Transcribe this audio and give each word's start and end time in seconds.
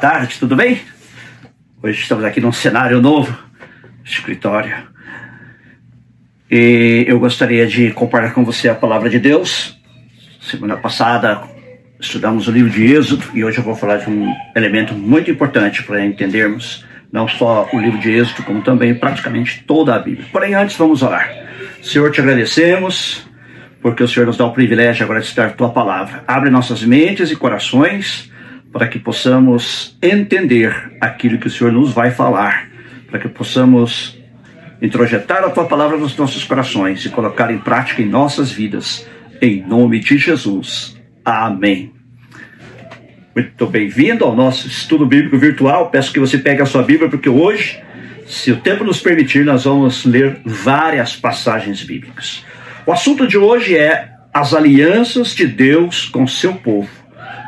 Tarde, 0.00 0.38
tudo 0.38 0.54
bem? 0.54 0.80
Hoje 1.82 2.00
estamos 2.00 2.24
aqui 2.24 2.40
num 2.40 2.52
cenário 2.52 3.00
novo, 3.00 3.36
escritório. 4.04 4.76
E 6.48 7.04
eu 7.08 7.18
gostaria 7.18 7.66
de 7.66 7.90
compartilhar 7.90 8.32
com 8.32 8.44
você 8.44 8.68
a 8.68 8.76
palavra 8.76 9.10
de 9.10 9.18
Deus. 9.18 9.76
Semana 10.40 10.76
passada 10.76 11.42
estudamos 11.98 12.46
o 12.46 12.52
livro 12.52 12.70
de 12.70 12.94
Êxodo 12.94 13.24
e 13.34 13.44
hoje 13.44 13.58
eu 13.58 13.64
vou 13.64 13.74
falar 13.74 13.96
de 13.96 14.08
um 14.08 14.32
elemento 14.54 14.94
muito 14.94 15.32
importante 15.32 15.82
para 15.82 16.04
entendermos 16.06 16.84
não 17.10 17.26
só 17.26 17.68
o 17.72 17.80
livro 17.80 17.98
de 17.98 18.12
Êxodo, 18.12 18.44
como 18.44 18.62
também 18.62 18.94
praticamente 18.94 19.64
toda 19.66 19.96
a 19.96 19.98
Bíblia. 19.98 20.28
Porém, 20.30 20.54
antes 20.54 20.76
vamos 20.76 21.02
orar. 21.02 21.28
Senhor, 21.82 22.12
te 22.12 22.20
agradecemos 22.20 23.26
porque 23.82 24.04
o 24.04 24.08
Senhor 24.08 24.26
nos 24.26 24.36
dá 24.36 24.46
o 24.46 24.52
privilégio 24.52 25.02
agora 25.02 25.18
de 25.18 25.26
estudar 25.26 25.54
tua 25.54 25.70
palavra. 25.70 26.22
Abre 26.24 26.50
nossas 26.50 26.84
mentes 26.84 27.32
e 27.32 27.36
corações 27.36 28.30
para 28.72 28.86
que 28.86 28.98
possamos 28.98 29.96
entender 30.02 30.96
aquilo 31.00 31.38
que 31.38 31.46
o 31.46 31.50
Senhor 31.50 31.72
nos 31.72 31.92
vai 31.92 32.10
falar, 32.10 32.68
para 33.10 33.18
que 33.18 33.28
possamos 33.28 34.18
introjetar 34.80 35.42
a 35.42 35.50
tua 35.50 35.64
palavra 35.64 35.96
nos 35.96 36.16
nossos 36.16 36.44
corações 36.44 37.04
e 37.04 37.08
colocar 37.08 37.50
em 37.50 37.58
prática 37.58 38.02
em 38.02 38.06
nossas 38.06 38.50
vidas, 38.50 39.06
em 39.40 39.66
nome 39.66 39.98
de 39.98 40.18
Jesus. 40.18 40.96
Amém. 41.24 41.92
Muito 43.34 43.66
bem-vindo 43.66 44.24
ao 44.24 44.34
nosso 44.34 44.66
estudo 44.66 45.06
bíblico 45.06 45.38
virtual. 45.38 45.90
Peço 45.90 46.12
que 46.12 46.20
você 46.20 46.38
pegue 46.38 46.60
a 46.60 46.66
sua 46.66 46.82
Bíblia, 46.82 47.08
porque 47.08 47.28
hoje, 47.28 47.80
se 48.26 48.50
o 48.50 48.56
tempo 48.56 48.84
nos 48.84 49.00
permitir, 49.00 49.44
nós 49.44 49.64
vamos 49.64 50.04
ler 50.04 50.40
várias 50.44 51.16
passagens 51.16 51.82
bíblicas. 51.82 52.44
O 52.84 52.92
assunto 52.92 53.26
de 53.26 53.38
hoje 53.38 53.76
é 53.76 54.10
as 54.32 54.54
alianças 54.54 55.34
de 55.34 55.46
Deus 55.46 56.06
com 56.06 56.26
seu 56.26 56.54
povo. 56.54 56.88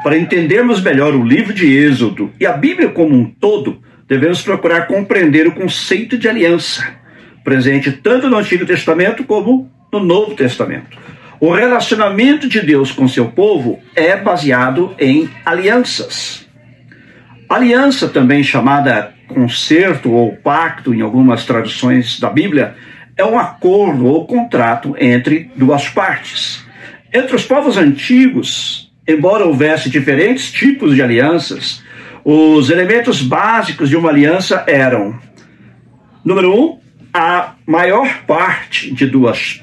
Para 0.02 0.16
entendermos 0.16 0.80
melhor 0.80 1.14
o 1.14 1.22
livro 1.22 1.52
de 1.52 1.66
Êxodo 1.66 2.32
e 2.40 2.46
a 2.46 2.52
Bíblia 2.52 2.88
como 2.88 3.14
um 3.14 3.24
todo, 3.24 3.82
devemos 4.08 4.40
procurar 4.40 4.86
compreender 4.86 5.46
o 5.46 5.52
conceito 5.52 6.16
de 6.16 6.26
aliança, 6.26 6.86
presente 7.44 7.92
tanto 7.92 8.28
no 8.28 8.38
Antigo 8.38 8.64
Testamento 8.64 9.24
como 9.24 9.70
no 9.92 10.00
Novo 10.00 10.34
Testamento. 10.34 10.98
O 11.38 11.52
relacionamento 11.52 12.48
de 12.48 12.60
Deus 12.60 12.92
com 12.92 13.06
seu 13.06 13.26
povo 13.28 13.78
é 13.94 14.16
baseado 14.16 14.94
em 14.98 15.28
alianças. 15.44 16.46
Aliança, 17.48 18.08
também 18.08 18.42
chamada 18.42 19.12
concerto 19.28 20.12
ou 20.12 20.34
pacto 20.36 20.94
em 20.94 21.02
algumas 21.02 21.44
traduções 21.44 22.18
da 22.18 22.30
Bíblia, 22.30 22.74
é 23.16 23.24
um 23.24 23.38
acordo 23.38 24.06
ou 24.06 24.26
contrato 24.26 24.94
entre 24.98 25.50
duas 25.56 25.88
partes. 25.88 26.64
Entre 27.12 27.36
os 27.36 27.44
povos 27.44 27.76
antigos, 27.76 28.89
embora 29.11 29.44
houvesse 29.44 29.91
diferentes 29.91 30.50
tipos 30.50 30.94
de 30.94 31.03
alianças, 31.03 31.83
os 32.25 32.70
elementos 32.70 33.22
básicos 33.22 33.89
de 33.89 33.97
uma 33.97 34.11
aliança 34.11 34.64
eram: 34.67 35.19
número 36.25 36.55
um, 36.55 36.80
a 37.12 37.55
maior 37.67 38.23
parte 38.27 38.92
de 38.92 39.07
duas 39.07 39.61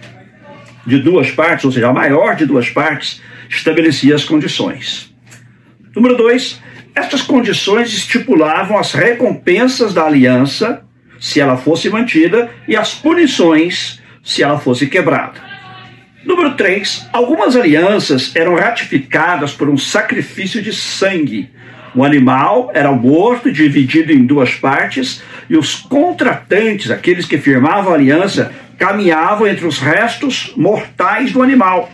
de 0.85 0.99
duas 0.99 1.29
partes, 1.29 1.66
ou 1.66 1.71
seja, 1.71 1.89
a 1.89 1.94
maior 1.94 2.35
de 2.38 2.45
duas 2.45 2.69
partes, 2.69 3.21
estabelecia 3.49 4.16
as 4.16 4.23
condições. 4.23 5.13
Número 5.94 6.16
dois, 6.16 6.61
estas 6.95 7.21
condições 7.21 7.94
estipulavam 7.94 8.77
as 8.77 8.94
recompensas 8.94 9.94
da 9.94 10.05
aliança 10.05 10.81
se 11.19 11.41
ela 11.41 11.57
fosse 11.57 11.89
mantida 11.89 12.50
e 12.67 12.75
as 12.75 12.94
punições 12.94 14.01
se 14.23 14.41
ela 14.41 14.57
fosse 14.57 14.88
quebrada. 14.88 15.46
Número 16.27 16.55
3. 16.55 17.07
Algumas 17.13 17.55
alianças 17.55 18.35
eram 18.35 18.55
ratificadas 18.55 19.53
por 19.53 19.69
um 19.69 19.77
sacrifício 19.77 20.61
de 20.61 20.73
sangue. 20.73 21.49
O 21.95 22.03
animal 22.03 22.69
era 22.73 22.91
morto, 22.91 23.49
dividido 23.49 24.11
em 24.11 24.25
duas 24.25 24.53
partes, 24.53 25.23
e 25.49 25.55
os 25.55 25.75
contratantes, 25.75 26.91
aqueles 26.91 27.25
que 27.25 27.38
firmavam 27.38 27.93
a 27.93 27.95
aliança, 27.95 28.51
caminhavam 28.77 29.47
entre 29.47 29.65
os 29.65 29.79
restos 29.79 30.51
mortais 30.57 31.31
do 31.31 31.41
animal, 31.41 31.89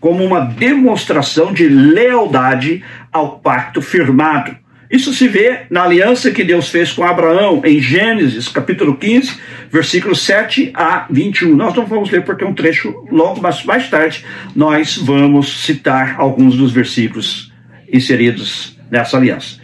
como 0.00 0.24
uma 0.24 0.40
demonstração 0.40 1.52
de 1.52 1.68
lealdade 1.68 2.82
ao 3.12 3.38
pacto 3.40 3.82
firmado. 3.82 4.56
Isso 4.90 5.12
se 5.12 5.26
vê 5.26 5.62
na 5.68 5.82
aliança 5.82 6.30
que 6.30 6.44
Deus 6.44 6.68
fez 6.68 6.92
com 6.92 7.02
Abraão 7.02 7.60
em 7.64 7.80
Gênesis, 7.80 8.48
capítulo 8.48 8.96
15, 8.96 9.36
versículos 9.70 10.22
7 10.22 10.70
a 10.74 11.06
21. 11.10 11.56
Nós 11.56 11.74
não 11.74 11.84
vamos 11.84 12.10
ler 12.10 12.24
porque 12.24 12.44
é 12.44 12.46
um 12.46 12.54
trecho 12.54 13.06
longo, 13.10 13.40
mas 13.42 13.64
mais 13.64 13.90
tarde 13.90 14.24
nós 14.54 14.96
vamos 14.96 15.64
citar 15.64 16.14
alguns 16.18 16.56
dos 16.56 16.72
versículos 16.72 17.52
inseridos 17.92 18.78
nessa 18.90 19.16
aliança. 19.16 19.60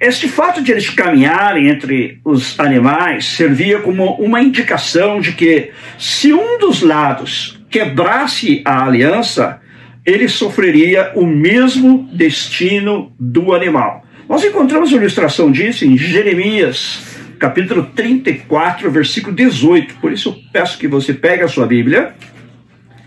Este 0.00 0.28
fato 0.28 0.62
de 0.62 0.72
eles 0.72 0.88
caminharem 0.90 1.68
entre 1.68 2.18
os 2.24 2.58
animais 2.58 3.26
servia 3.26 3.80
como 3.80 4.14
uma 4.14 4.40
indicação 4.40 5.20
de 5.20 5.32
que, 5.32 5.70
se 5.98 6.32
um 6.32 6.58
dos 6.58 6.80
lados 6.80 7.60
quebrasse 7.70 8.62
a 8.64 8.84
aliança, 8.84 9.60
ele 10.04 10.28
sofreria 10.28 11.12
o 11.14 11.26
mesmo 11.26 12.08
destino 12.12 13.12
do 13.18 13.54
animal. 13.54 14.04
Nós 14.28 14.44
encontramos 14.44 14.90
uma 14.90 15.00
ilustração 15.00 15.50
disso 15.50 15.84
em 15.84 15.96
Jeremias, 15.96 17.18
capítulo 17.38 17.86
34, 17.94 18.90
versículo 18.90 19.34
18. 19.34 19.94
Por 19.96 20.12
isso 20.12 20.30
eu 20.30 20.36
peço 20.52 20.78
que 20.78 20.88
você 20.88 21.14
pegue 21.14 21.42
a 21.42 21.48
sua 21.48 21.66
Bíblia 21.66 22.14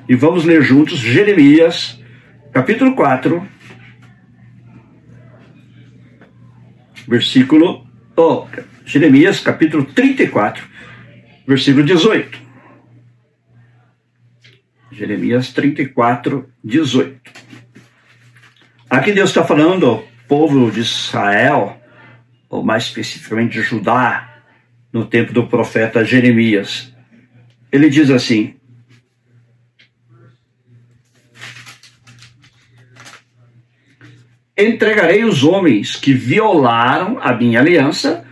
e 0.10 0.16
vamos 0.16 0.44
ler 0.44 0.62
juntos 0.64 1.00
Jeremias, 1.00 2.02
capítulo 2.52 2.96
4, 2.96 3.46
versículo 7.08 7.86
oh, 8.16 8.46
Jeremias, 8.86 9.40
capítulo 9.40 9.86
34, 9.86 10.64
versículo 11.48 11.86
18. 11.86 12.47
Jeremias 14.98 15.54
34, 15.54 16.50
18. 16.64 17.22
Aqui 18.90 19.12
Deus 19.12 19.30
está 19.30 19.44
falando 19.46 19.86
ao 19.86 20.08
povo 20.28 20.72
de 20.72 20.80
Israel, 20.80 21.80
ou 22.50 22.64
mais 22.64 22.86
especificamente 22.86 23.54
de 23.54 23.62
Judá, 23.62 24.42
no 24.92 25.06
tempo 25.06 25.32
do 25.32 25.46
profeta 25.46 26.04
Jeremias. 26.04 26.92
Ele 27.72 27.92
diz 27.92 28.10
assim: 28.10 28.56
Entregarei 34.58 35.24
os 35.24 35.44
homens 35.44 35.96
que 35.96 36.12
violaram 36.12 37.20
a 37.22 37.34
minha 37.34 37.60
aliança, 37.60 38.26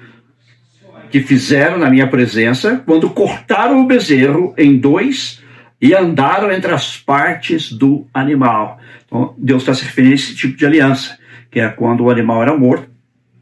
que 1.11 1.21
fizeram 1.21 1.77
na 1.77 1.91
minha 1.91 2.07
presença, 2.07 2.81
quando 2.83 3.11
cortaram 3.11 3.81
o 3.81 3.85
bezerro 3.85 4.55
em 4.57 4.75
dois 4.79 5.44
e 5.81 5.93
andaram 5.93 6.51
entre 6.51 6.71
as 6.71 6.97
partes 6.97 7.71
do 7.71 8.07
animal. 8.13 8.79
Então, 9.05 9.35
Deus 9.37 9.61
está 9.61 9.73
se 9.73 9.83
referindo 9.83 10.13
a 10.13 10.15
esse 10.15 10.35
tipo 10.35 10.57
de 10.57 10.65
aliança, 10.65 11.17
que 11.51 11.59
é 11.59 11.69
quando 11.69 12.03
o 12.03 12.09
animal 12.09 12.41
era 12.41 12.57
morto, 12.57 12.89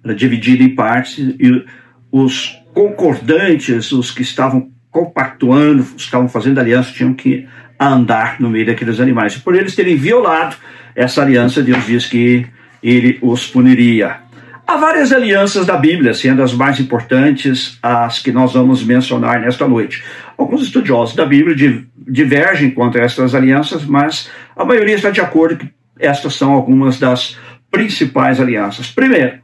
era 0.03 0.13
dividido 0.13 0.63
em 0.63 0.75
partes, 0.75 1.17
e 1.17 1.65
os 2.11 2.59
concordantes, 2.73 3.91
os 3.91 4.11
que 4.11 4.21
estavam 4.21 4.69
compactuando, 4.91 5.85
estavam 5.97 6.27
fazendo 6.27 6.59
aliança, 6.59 6.91
tinham 6.91 7.13
que 7.13 7.47
andar 7.79 8.39
no 8.39 8.49
meio 8.49 8.65
daqueles 8.65 8.99
animais. 8.99 9.33
E 9.33 9.39
por 9.39 9.55
eles 9.55 9.75
terem 9.75 9.95
violado 9.95 10.55
essa 10.95 11.21
aliança, 11.21 11.61
Deus 11.61 11.85
diz 11.85 12.05
que 12.05 12.45
ele 12.81 13.17
os 13.21 13.47
puniria. 13.47 14.22
Há 14.65 14.77
várias 14.77 15.11
alianças 15.11 15.65
da 15.65 15.75
Bíblia, 15.75 16.13
sendo 16.13 16.41
as 16.41 16.53
mais 16.53 16.79
importantes 16.79 17.77
as 17.83 18.19
que 18.19 18.31
nós 18.31 18.53
vamos 18.53 18.83
mencionar 18.83 19.41
nesta 19.41 19.67
noite. 19.67 20.03
Alguns 20.37 20.63
estudiosos 20.63 21.15
da 21.15 21.25
Bíblia 21.25 21.85
divergem 21.97 22.71
quanto 22.71 22.97
a 22.97 23.01
estas 23.01 23.35
alianças, 23.35 23.83
mas 23.83 24.29
a 24.55 24.63
maioria 24.63 24.95
está 24.95 25.09
de 25.09 25.19
acordo 25.19 25.57
que 25.57 25.69
estas 25.99 26.35
são 26.35 26.53
algumas 26.53 26.97
das 26.97 27.37
principais 27.69 28.39
alianças. 28.39 28.89
Primeiro, 28.89 29.39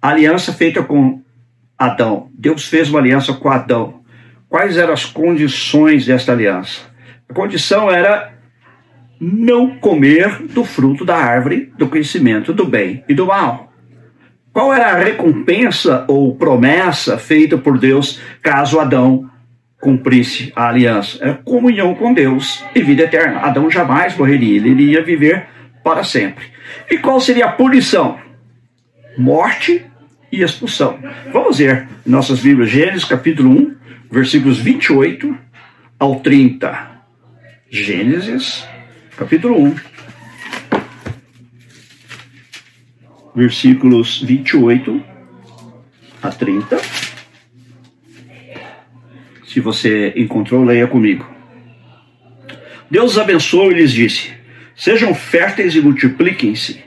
a 0.00 0.08
aliança 0.08 0.52
feita 0.52 0.82
com 0.82 1.22
Adão. 1.78 2.30
Deus 2.32 2.66
fez 2.66 2.88
uma 2.88 2.98
aliança 2.98 3.34
com 3.34 3.50
Adão. 3.50 4.00
Quais 4.48 4.78
eram 4.78 4.94
as 4.94 5.04
condições 5.04 6.06
desta 6.06 6.32
aliança? 6.32 6.80
A 7.28 7.34
condição 7.34 7.90
era 7.90 8.32
não 9.20 9.76
comer 9.78 10.42
do 10.42 10.64
fruto 10.64 11.04
da 11.04 11.16
árvore 11.16 11.72
do 11.78 11.88
conhecimento 11.88 12.52
do 12.52 12.64
bem 12.64 13.02
e 13.08 13.14
do 13.14 13.26
mal. 13.26 13.72
Qual 14.52 14.72
era 14.72 14.92
a 14.92 14.98
recompensa 14.98 16.04
ou 16.08 16.34
promessa 16.34 17.18
feita 17.18 17.58
por 17.58 17.78
Deus 17.78 18.20
caso 18.42 18.80
Adão 18.80 19.30
cumprisse 19.80 20.52
a 20.56 20.68
aliança? 20.68 21.18
Era 21.20 21.34
comunhão 21.34 21.94
com 21.94 22.14
Deus 22.14 22.64
e 22.74 22.82
vida 22.82 23.02
eterna. 23.02 23.40
Adão 23.40 23.70
jamais 23.70 24.16
morreria, 24.16 24.56
ele 24.56 24.70
iria 24.70 25.02
viver 25.02 25.46
para 25.84 26.02
sempre. 26.02 26.46
E 26.90 26.96
qual 26.96 27.20
seria 27.20 27.46
a 27.46 27.52
punição? 27.52 28.18
Morte 29.18 29.84
e 30.32 30.42
expulsão. 30.42 30.98
Vamos 31.32 31.58
ver 31.58 31.86
nossas 32.04 32.40
Bíblias, 32.40 32.70
Gênesis 32.70 33.04
capítulo 33.04 33.50
1, 33.50 33.76
versículos 34.10 34.58
28 34.58 35.36
ao 35.98 36.20
30. 36.20 36.96
Gênesis 37.70 38.66
capítulo 39.16 39.58
1, 39.58 39.74
versículos 43.34 44.20
28 44.22 45.02
a 46.22 46.28
30. 46.28 46.78
Se 49.46 49.58
você 49.60 50.12
encontrou, 50.16 50.62
leia 50.62 50.86
comigo. 50.86 51.26
Deus 52.90 53.16
abençoou 53.16 53.72
e 53.72 53.74
lhes 53.74 53.90
disse: 53.90 54.30
Sejam 54.76 55.14
férteis 55.14 55.74
e 55.74 55.80
multipliquem-se. 55.80 56.84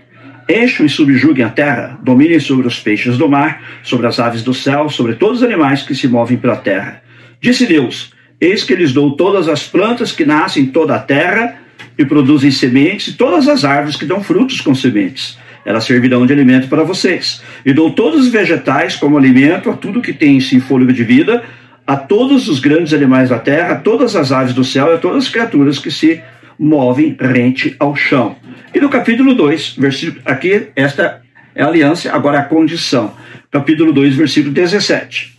Encham 0.48 0.86
e 0.86 0.90
subjuguem 0.90 1.46
a 1.46 1.50
terra, 1.50 2.00
dominem 2.02 2.40
sobre 2.40 2.68
os 2.68 2.80
peixes 2.80 3.18
do 3.18 3.30
mar, 3.30 3.80
sobre 3.84 4.08
as 4.08 4.20
aves 4.20 4.44
do 4.44 4.54
céu, 4.54 4.90
sobre 4.90 5.16
todos 5.16 5.42
os 5.42 5.44
animais 5.44 5.84
que 5.84 5.96
se 5.96 6.08
movem 6.08 6.38
pela 6.38 6.56
terra. 6.56 7.04
Disse 7.42 7.66
Deus: 7.66 8.14
Eis 8.40 8.64
que 8.64 8.76
lhes 8.76 8.94
dou 8.94 9.16
todas 9.16 9.48
as 9.48 9.68
plantas 9.68 10.12
que 10.12 10.26
nascem 10.26 10.64
em 10.64 10.68
toda 10.68 10.96
a 10.96 11.00
terra 11.00 11.69
e 12.00 12.06
produzem 12.06 12.50
sementes, 12.50 13.14
todas 13.14 13.50
as 13.50 13.66
árvores 13.66 13.98
que 13.98 14.06
dão 14.06 14.24
frutos 14.24 14.62
com 14.62 14.74
sementes. 14.74 15.38
Elas 15.66 15.84
servirão 15.84 16.26
de 16.26 16.32
alimento 16.32 16.70
para 16.70 16.82
vocês. 16.82 17.42
E 17.66 17.74
dou 17.74 17.92
todos 17.92 18.22
os 18.22 18.32
vegetais 18.32 18.96
como 18.96 19.18
alimento 19.18 19.70
a 19.70 19.74
tudo 19.74 20.02
que 20.02 20.14
tem 20.14 20.38
em 20.38 20.40
si 20.40 20.62
fôlego 20.62 20.94
de 20.94 21.04
vida, 21.04 21.44
a 21.86 21.98
todos 21.98 22.48
os 22.48 22.62
grandes 22.62 22.94
animais 22.94 23.30
da 23.30 23.38
terra, 23.38 23.74
a 23.74 23.76
todas 23.76 24.16
as 24.16 24.32
aves 24.32 24.54
do 24.54 24.64
céu 24.64 24.88
e 24.88 24.94
a 24.94 24.98
todas 24.98 25.26
as 25.26 25.30
criaturas 25.30 25.78
que 25.78 25.92
se 25.92 26.22
movem 26.58 27.18
rente 27.20 27.76
ao 27.78 27.94
chão. 27.94 28.38
E 28.74 28.80
no 28.80 28.88
capítulo 28.88 29.34
2, 29.34 29.76
versículo, 29.78 30.22
aqui, 30.24 30.68
esta 30.78 31.22
é 31.54 31.64
a 31.64 31.68
aliança, 31.68 32.14
agora 32.14 32.40
a 32.40 32.44
condição. 32.44 33.14
Capítulo 33.52 33.92
2, 33.92 34.16
versículo 34.16 34.54
17. 34.54 35.39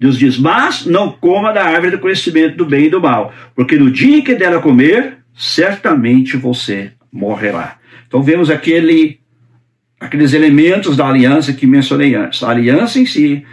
Deus 0.00 0.18
diz: 0.18 0.38
Mas 0.38 0.86
não 0.86 1.12
coma 1.12 1.52
da 1.52 1.62
árvore 1.62 1.90
do 1.90 1.98
conhecimento 1.98 2.56
do 2.56 2.64
bem 2.64 2.86
e 2.86 2.90
do 2.90 3.00
mal, 3.00 3.32
porque 3.54 3.76
no 3.76 3.90
dia 3.90 4.16
em 4.16 4.22
que 4.22 4.34
dela 4.34 4.60
comer, 4.60 5.18
certamente 5.34 6.38
você 6.38 6.92
morrerá. 7.12 7.76
Então 8.08 8.22
vemos 8.22 8.50
aquele, 8.50 9.20
aqueles 10.00 10.32
elementos 10.32 10.96
da 10.96 11.06
aliança 11.06 11.52
que 11.52 11.66
mencionei 11.66 12.14
antes. 12.14 12.42
A 12.42 12.50
aliança 12.50 12.98
em 12.98 13.04
si, 13.04 13.44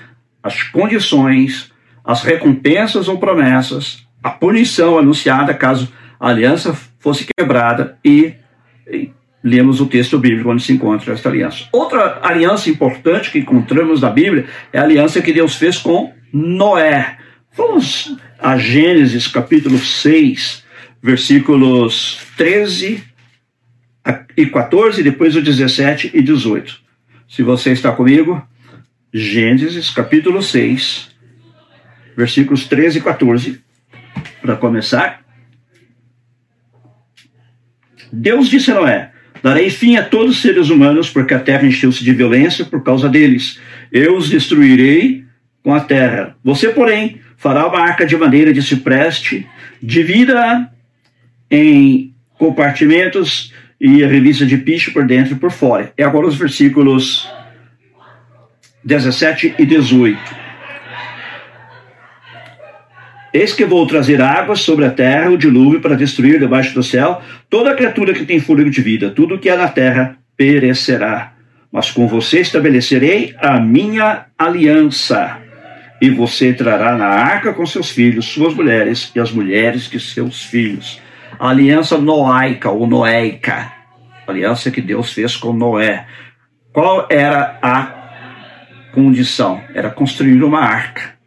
as 0.41 0.63
condições, 0.63 1.71
as 2.03 2.23
recompensas 2.23 3.09
ou 3.09 3.19
promessas, 3.19 4.07
a 4.23 4.29
punição 4.29 4.97
anunciada 4.97 5.53
caso 5.53 5.91
a 6.19 6.29
aliança 6.29 6.75
fosse 6.99 7.27
quebrada 7.38 7.97
e, 8.03 8.33
e 8.89 9.11
lemos 9.44 9.79
o 9.79 9.85
texto 9.85 10.17
bíblico 10.17 10.49
onde 10.49 10.63
se 10.63 10.73
encontra 10.73 11.13
esta 11.13 11.29
aliança. 11.29 11.65
Outra 11.71 12.19
aliança 12.23 12.69
importante 12.69 13.31
que 13.31 13.39
encontramos 13.39 14.01
na 14.01 14.09
Bíblia 14.09 14.45
é 14.73 14.79
a 14.79 14.83
aliança 14.83 15.21
que 15.21 15.31
Deus 15.33 15.55
fez 15.55 15.77
com 15.77 16.16
Noé. 16.31 17.18
Vamos 17.56 18.15
a 18.39 18.57
Gênesis 18.57 19.27
capítulo 19.27 19.77
6, 19.77 20.63
versículos 21.01 22.19
13 22.38 23.03
e 24.35 24.45
14, 24.45 25.03
depois 25.03 25.35
o 25.35 25.41
17 25.41 26.12
e 26.13 26.21
18. 26.21 26.79
Se 27.27 27.44
você 27.44 27.71
está 27.71 27.91
comigo, 27.91 28.45
Gênesis 29.13 29.89
capítulo 29.89 30.41
6, 30.41 31.09
versículos 32.15 32.65
13 32.68 33.00
e 33.00 33.01
14, 33.01 33.62
para 34.41 34.56
começar. 34.56 35.25
Deus 38.12 38.50
disse 38.50 38.71
a 38.71 38.75
Noé: 38.75 39.12
Darei 39.41 39.69
fim 39.69 39.97
a 39.97 40.03
todos 40.03 40.35
os 40.35 40.41
seres 40.41 40.69
humanos, 40.69 41.09
porque 41.09 41.33
a 41.33 41.39
terra 41.39 41.65
encheu-se 41.65 42.03
de 42.03 42.13
violência 42.13 42.65
por 42.65 42.83
causa 42.83 43.09
deles. 43.09 43.59
Eu 43.91 44.18
os 44.18 44.30
destruirei 44.30 45.26
com 45.63 45.74
a 45.74 45.80
terra. 45.80 46.36
Você, 46.44 46.69
porém, 46.69 47.19
fará 47.38 47.68
uma 47.68 47.80
arca 47.80 48.06
de 48.06 48.15
madeira 48.18 48.54
de 48.54 48.62
cipreste, 48.62 49.48
divida 49.81 50.69
em 51.50 52.13
compartimentos 52.38 53.54
e 53.80 54.04
a 54.04 54.07
revista 54.07 54.45
de 54.45 54.57
piche 54.57 54.92
por 54.92 55.06
dentro 55.06 55.33
e 55.33 55.38
por 55.38 55.51
fora. 55.51 55.94
E 55.98 56.04
agora 56.04 56.27
os 56.27 56.36
versículos 56.36 57.30
17 58.83 59.56
e 59.57 59.65
18. 59.65 60.48
Eis 63.33 63.54
que 63.54 63.65
vou 63.65 63.86
trazer 63.86 64.21
águas 64.21 64.62
sobre 64.62 64.86
a 64.86 64.89
terra, 64.89 65.30
o 65.30 65.38
dilúvio, 65.38 65.80
para 65.80 65.95
destruir 65.95 66.39
debaixo 66.39 66.74
do 66.74 66.81
céu 66.81 67.21
toda 67.50 67.75
criatura 67.75 68.13
que 68.13 68.25
tem 68.25 68.39
fôlego 68.39 68.69
de 68.69 68.81
vida. 68.81 69.12
Tudo 69.12 69.38
que 69.38 69.50
há 69.50 69.57
na 69.57 69.68
terra 69.68 70.18
perecerá. 70.36 71.33
Mas 71.71 71.92
com 71.92 72.07
você 72.07 72.39
estabelecerei 72.39 73.36
a 73.38 73.59
minha 73.59 74.25
aliança 74.38 75.46
e 76.01 76.09
você 76.09 76.49
entrará 76.49 76.95
na 76.95 77.07
arca 77.07 77.53
com 77.53 77.65
seus 77.65 77.89
filhos, 77.89 78.25
suas 78.25 78.53
mulheres 78.53 79.11
e 79.15 79.19
as 79.19 79.31
mulheres 79.31 79.89
de 79.89 79.99
seus 79.99 80.44
filhos. 80.44 81.01
A 81.39 81.49
aliança 81.49 81.97
noaica 81.97 82.69
ou 82.69 82.88
noéica, 82.88 83.71
aliança 84.27 84.71
que 84.71 84.81
Deus 84.81 85.13
fez 85.13 85.35
com 85.35 85.53
Noé. 85.53 86.05
Qual 86.73 87.07
era 87.09 87.57
a 87.61 88.89
condição? 88.94 89.61
Era 89.73 89.89
construir 89.89 90.44
uma 90.44 90.59
arca. 90.59 91.17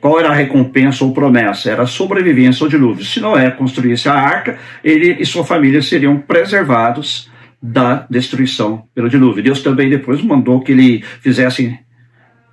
Qual 0.00 0.18
era 0.20 0.28
a 0.28 0.34
recompensa 0.34 1.04
ou 1.04 1.14
promessa? 1.14 1.70
Era 1.70 1.82
a 1.82 1.86
sobrevivência 1.86 2.64
ao 2.64 2.68
dilúvio. 2.68 3.04
Se 3.04 3.20
Noé 3.20 3.50
construísse 3.50 4.08
a 4.08 4.14
arca, 4.14 4.58
ele 4.82 5.16
e 5.18 5.24
sua 5.24 5.44
família 5.44 5.80
seriam 5.80 6.18
preservados 6.18 7.30
da 7.62 8.06
destruição 8.10 8.86
pelo 8.94 9.08
dilúvio. 9.08 9.42
Deus 9.42 9.62
também 9.62 9.88
depois 9.88 10.22
mandou 10.22 10.60
que 10.60 10.72
ele 10.72 11.02
fizesse 11.20 11.78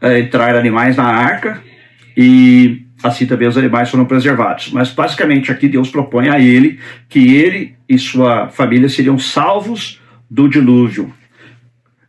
entrar 0.02 0.56
animais 0.56 0.98
na 0.98 1.06
arca 1.06 1.62
e 2.18 2.84
assim 3.04 3.26
também 3.26 3.48
os 3.48 3.58
animais 3.58 3.90
foram 3.90 4.06
preservados. 4.06 4.72
Mas 4.72 4.92
basicamente 4.92 5.52
aqui 5.52 5.68
Deus 5.68 5.90
propõe 5.90 6.30
a 6.30 6.40
ele 6.40 6.80
que 7.08 7.36
ele 7.36 7.76
e 7.88 7.98
sua 7.98 8.50
família 8.50 8.90
seriam 8.90 9.18
salvos 9.20 10.00
do 10.30 10.48
dilúvio. 10.48 11.14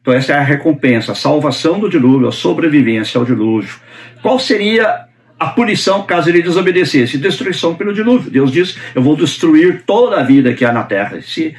Então 0.00 0.12
essa 0.12 0.32
é 0.32 0.36
a 0.36 0.42
recompensa, 0.42 1.12
a 1.12 1.14
salvação 1.14 1.78
do 1.78 1.88
dilúvio, 1.88 2.28
a 2.28 2.32
sobrevivência 2.32 3.18
ao 3.18 3.24
dilúvio. 3.24 3.76
Qual 4.20 4.38
seria 4.38 5.06
a 5.38 5.46
punição 5.48 6.02
caso 6.04 6.28
ele 6.28 6.42
desobedecesse? 6.42 7.18
Destruição 7.18 7.74
pelo 7.74 7.92
dilúvio. 7.92 8.30
Deus 8.30 8.50
diz: 8.50 8.78
Eu 8.94 9.02
vou 9.02 9.16
destruir 9.16 9.82
toda 9.86 10.20
a 10.20 10.22
vida 10.22 10.54
que 10.54 10.64
há 10.64 10.72
na 10.72 10.82
terra. 10.82 11.20
Se 11.22 11.54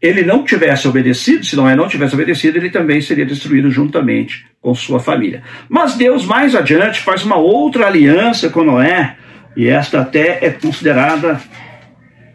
ele 0.00 0.22
não 0.22 0.44
tivesse 0.44 0.86
obedecido, 0.86 1.44
se 1.44 1.56
Noé 1.56 1.74
não 1.74 1.88
tivesse 1.88 2.14
obedecido, 2.14 2.58
ele 2.58 2.70
também 2.70 3.00
seria 3.00 3.24
destruído 3.24 3.70
juntamente 3.70 4.46
com 4.60 4.74
sua 4.74 5.00
família. 5.00 5.42
Mas 5.68 5.96
Deus, 5.96 6.24
mais 6.24 6.54
adiante, 6.54 7.00
faz 7.00 7.24
uma 7.24 7.36
outra 7.36 7.86
aliança 7.86 8.50
com 8.50 8.62
Noé, 8.62 9.16
e 9.56 9.66
esta 9.68 10.00
até 10.00 10.44
é 10.44 10.50
considerada 10.50 11.40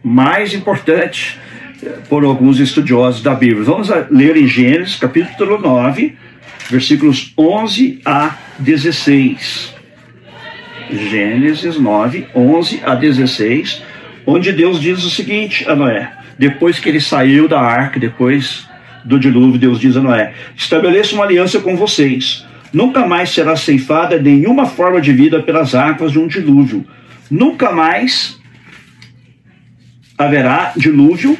mais 0.04 0.54
importante 0.54 1.40
por 2.10 2.24
alguns 2.24 2.60
estudiosos 2.60 3.22
da 3.22 3.36
Bíblia. 3.36 3.64
Vamos 3.64 3.90
ler 4.10 4.38
em 4.38 4.48
Gênesis, 4.48 4.96
capítulo 4.96 5.60
9, 5.60 6.16
versículos 6.70 7.34
11 7.38 8.02
a 8.04 8.38
16. 8.58 9.76
Gênesis 10.92 11.78
9, 11.78 12.28
11 12.36 12.82
a 12.84 12.96
16, 12.96 13.84
onde 14.26 14.52
Deus 14.52 14.80
diz 14.82 15.04
o 15.04 15.10
seguinte 15.10 15.68
a 15.70 15.76
Noé: 15.76 16.12
depois 16.42 16.80
que 16.80 16.90
ele 16.90 17.00
saiu 17.00 17.48
da 17.48 17.62
arca, 17.62 18.00
depois 18.00 18.68
do 19.06 19.20
dilúvio, 19.20 19.60
Deus 19.60 19.80
diz 19.80 19.96
a 19.96 20.02
Noé: 20.02 20.34
Estabeleço 20.58 21.14
uma 21.14 21.24
aliança 21.24 21.60
com 21.60 21.78
vocês. 21.78 22.44
Nunca 22.74 23.06
mais 23.06 23.30
será 23.30 23.56
ceifada 23.56 24.20
nenhuma 24.20 24.66
forma 24.66 25.00
de 25.00 25.14
vida 25.14 25.44
pelas 25.44 25.76
águas 25.76 26.12
de 26.12 26.18
um 26.18 26.28
dilúvio. 26.28 26.84
Nunca 27.30 27.72
mais 27.72 28.40
haverá 30.18 30.74
dilúvio 30.76 31.38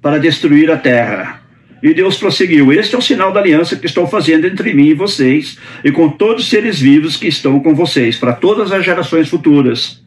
para 0.00 0.18
destruir 0.18 0.70
a 0.70 0.76
terra. 0.76 1.42
E 1.82 1.92
Deus 1.92 2.16
prosseguiu: 2.16 2.72
Este 2.72 2.94
é 2.94 2.98
o 2.98 3.02
sinal 3.02 3.32
da 3.32 3.40
aliança 3.40 3.74
que 3.74 3.86
estou 3.86 4.06
fazendo 4.06 4.46
entre 4.46 4.72
mim 4.74 4.90
e 4.90 4.94
vocês, 4.94 5.58
e 5.82 5.90
com 5.90 6.08
todos 6.08 6.44
os 6.44 6.48
seres 6.48 6.78
vivos 6.78 7.16
que 7.16 7.26
estão 7.26 7.58
com 7.58 7.74
vocês, 7.74 8.16
para 8.16 8.32
todas 8.32 8.70
as 8.70 8.84
gerações 8.84 9.28
futuras. 9.28 10.00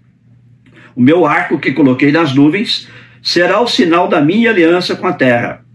O 0.96 1.02
meu 1.02 1.26
arco 1.26 1.60
que 1.60 1.74
coloquei 1.74 2.10
nas 2.10 2.34
nuvens 2.34 2.88
será 3.26 3.60
o 3.60 3.68
sinal 3.68 4.08
da 4.08 4.22
minha 4.22 4.52
aliança 4.52 4.96
com 4.96 5.08
a 5.08 5.12
terra. 5.12 5.66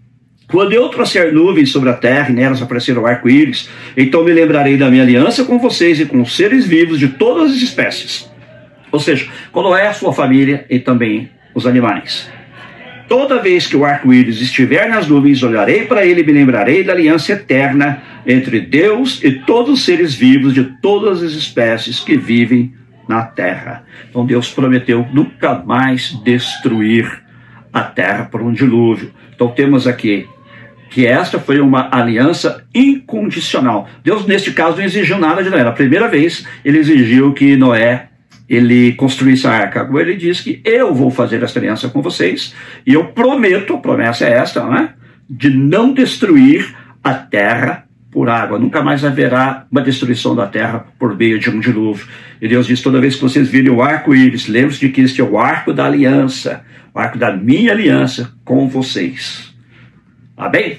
Quando 0.46 0.72
eu 0.72 0.88
trouxer 0.88 1.34
nuvens 1.34 1.72
sobre 1.72 1.90
a 1.90 1.94
terra 1.94 2.30
e 2.30 2.32
nelas 2.32 2.62
aparecer 2.62 2.96
o 2.96 3.04
arco-íris, 3.04 3.68
então 3.96 4.22
me 4.22 4.32
lembrarei 4.32 4.76
da 4.76 4.88
minha 4.88 5.02
aliança 5.02 5.44
com 5.44 5.58
vocês 5.58 5.98
e 5.98 6.06
com 6.06 6.22
os 6.22 6.36
seres 6.36 6.64
vivos 6.64 7.00
de 7.00 7.08
todas 7.08 7.50
as 7.50 7.56
espécies. 7.56 8.30
Ou 8.92 9.00
seja, 9.00 9.28
quando 9.50 9.74
é 9.74 9.88
a 9.88 9.92
sua 9.92 10.12
família 10.12 10.64
e 10.70 10.78
também 10.78 11.28
os 11.52 11.66
animais. 11.66 12.30
Toda 13.08 13.42
vez 13.42 13.66
que 13.66 13.76
o 13.76 13.84
arco-íris 13.84 14.40
estiver 14.40 14.88
nas 14.88 15.08
nuvens, 15.08 15.42
olharei 15.42 15.86
para 15.86 16.06
ele 16.06 16.20
e 16.20 16.24
me 16.24 16.32
lembrarei 16.32 16.84
da 16.84 16.92
aliança 16.92 17.32
eterna 17.32 18.00
entre 18.24 18.60
Deus 18.60 19.20
e 19.24 19.32
todos 19.32 19.80
os 19.80 19.84
seres 19.84 20.14
vivos 20.14 20.54
de 20.54 20.62
todas 20.80 21.20
as 21.20 21.32
espécies 21.32 21.98
que 21.98 22.16
vivem 22.16 22.72
na 23.08 23.24
terra. 23.24 23.84
Então 24.08 24.24
Deus 24.24 24.52
prometeu 24.52 25.04
nunca 25.12 25.54
mais 25.54 26.12
destruir 26.22 27.28
a 27.72 27.82
terra 27.82 28.24
por 28.24 28.42
um 28.42 28.52
dilúvio. 28.52 29.12
Então 29.34 29.48
temos 29.48 29.86
aqui 29.86 30.28
que 30.90 31.06
esta 31.06 31.38
foi 31.38 31.60
uma 31.60 31.88
aliança 31.92 32.64
incondicional. 32.74 33.88
Deus, 34.02 34.26
neste 34.26 34.52
caso, 34.52 34.78
não 34.78 34.84
exigiu 34.84 35.18
nada 35.18 35.42
de 35.42 35.48
Noé. 35.48 35.62
A 35.62 35.72
primeira 35.72 36.08
vez, 36.08 36.46
ele 36.64 36.78
exigiu 36.78 37.32
que 37.32 37.56
Noé 37.56 38.08
ele 38.48 38.92
construísse 38.94 39.46
a 39.46 39.52
arca. 39.52 39.80
Agora 39.80 40.02
ele 40.02 40.16
diz 40.16 40.40
que 40.40 40.60
eu 40.64 40.92
vou 40.92 41.10
fazer 41.10 41.40
esta 41.42 41.60
aliança 41.60 41.88
com 41.88 42.02
vocês 42.02 42.52
e 42.84 42.94
eu 42.94 43.04
prometo, 43.04 43.74
a 43.74 43.78
promessa 43.78 44.24
é 44.24 44.32
esta, 44.32 44.64
não 44.64 44.76
é? 44.76 44.94
de 45.30 45.48
não 45.48 45.94
destruir 45.94 46.74
a 47.04 47.14
terra 47.14 47.84
por 48.10 48.28
água. 48.28 48.58
Nunca 48.58 48.82
mais 48.82 49.04
haverá 49.04 49.66
uma 49.70 49.82
destruição 49.82 50.34
da 50.34 50.46
terra 50.46 50.86
por 50.98 51.16
meio 51.16 51.38
de 51.38 51.48
um 51.50 51.60
dilúvio. 51.60 52.06
E 52.40 52.48
Deus 52.48 52.66
diz: 52.66 52.82
toda 52.82 53.00
vez 53.00 53.14
que 53.14 53.22
vocês 53.22 53.48
virem 53.48 53.70
o 53.70 53.82
arco-íris, 53.82 54.48
lembre-se 54.48 54.80
de 54.80 54.88
que 54.88 55.00
este 55.02 55.20
é 55.20 55.24
o 55.24 55.38
arco 55.38 55.72
da 55.72 55.86
aliança, 55.86 56.64
o 56.94 56.98
arco 56.98 57.18
da 57.18 57.34
minha 57.34 57.72
aliança 57.72 58.32
com 58.44 58.68
vocês. 58.68 59.54
Amém? 60.36 60.78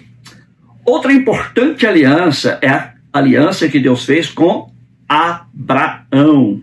Outra 0.85 1.13
importante 1.13 1.85
aliança 1.85 2.57
é 2.61 2.69
a 2.69 2.93
aliança 3.13 3.67
que 3.67 3.79
Deus 3.79 4.05
fez 4.05 4.29
com 4.29 4.71
Abraão. 5.07 6.61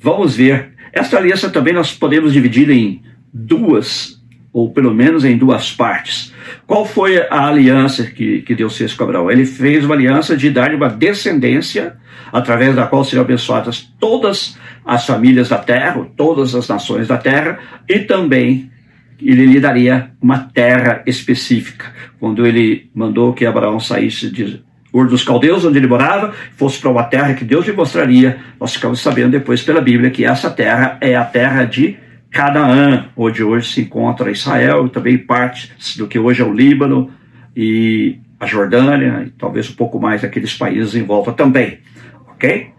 Vamos 0.00 0.36
ver. 0.36 0.72
Esta 0.92 1.18
aliança 1.18 1.50
também 1.50 1.74
nós 1.74 1.92
podemos 1.92 2.32
dividir 2.32 2.70
em 2.70 3.02
duas, 3.32 4.22
ou 4.52 4.70
pelo 4.70 4.94
menos 4.94 5.24
em 5.24 5.36
duas 5.36 5.72
partes. 5.72 6.32
Qual 6.66 6.86
foi 6.86 7.18
a 7.18 7.48
aliança 7.48 8.04
que, 8.04 8.40
que 8.42 8.54
Deus 8.54 8.76
fez 8.76 8.94
com 8.94 9.04
Abraão? 9.04 9.30
Ele 9.30 9.44
fez 9.44 9.84
uma 9.84 9.94
aliança 9.94 10.36
de 10.36 10.50
dar 10.50 10.74
uma 10.74 10.88
descendência 10.88 11.96
através 12.32 12.74
da 12.74 12.86
qual 12.86 13.04
seriam 13.04 13.22
abençoadas 13.22 13.92
todas 14.00 14.58
as 14.84 15.06
famílias 15.06 15.50
da 15.50 15.58
terra, 15.58 16.06
todas 16.16 16.54
as 16.54 16.66
nações 16.68 17.06
da 17.06 17.16
terra, 17.16 17.58
e 17.88 18.00
também 18.00 18.70
ele 19.22 19.46
lhe 19.46 19.60
daria 19.60 20.10
uma 20.20 20.38
terra 20.38 21.02
específica. 21.06 21.92
Quando 22.18 22.46
ele 22.46 22.90
mandou 22.94 23.32
que 23.32 23.46
Abraão 23.46 23.78
saísse 23.78 24.30
de 24.30 24.62
Ur 24.92 25.08
dos 25.08 25.24
Caldeus, 25.24 25.64
onde 25.64 25.78
ele 25.78 25.86
morava, 25.86 26.32
fosse 26.56 26.78
para 26.80 26.90
uma 26.90 27.02
terra 27.02 27.34
que 27.34 27.44
Deus 27.44 27.66
lhe 27.66 27.72
mostraria, 27.72 28.38
nós 28.60 28.74
ficamos 28.74 29.00
sabendo 29.00 29.32
depois 29.32 29.62
pela 29.62 29.80
Bíblia 29.80 30.10
que 30.10 30.24
essa 30.24 30.50
terra 30.50 30.96
é 31.00 31.16
a 31.16 31.24
terra 31.24 31.64
de 31.64 31.96
Canaã, 32.34 33.06
onde 33.16 33.44
hoje 33.44 33.72
se 33.72 33.80
encontra 33.82 34.28
Israel 34.28 34.86
e 34.86 34.90
também 34.90 35.16
parte 35.16 35.72
do 35.96 36.08
que 36.08 36.18
hoje 36.18 36.42
é 36.42 36.44
o 36.44 36.52
Líbano 36.52 37.08
e 37.56 38.18
a 38.40 38.44
Jordânia, 38.44 39.22
e 39.24 39.30
talvez 39.30 39.70
um 39.70 39.74
pouco 39.74 40.00
mais 40.00 40.24
aqueles 40.24 40.52
países 40.52 40.96
em 40.96 41.04
volta 41.04 41.32
também, 41.32 41.78
ok? 42.26 42.72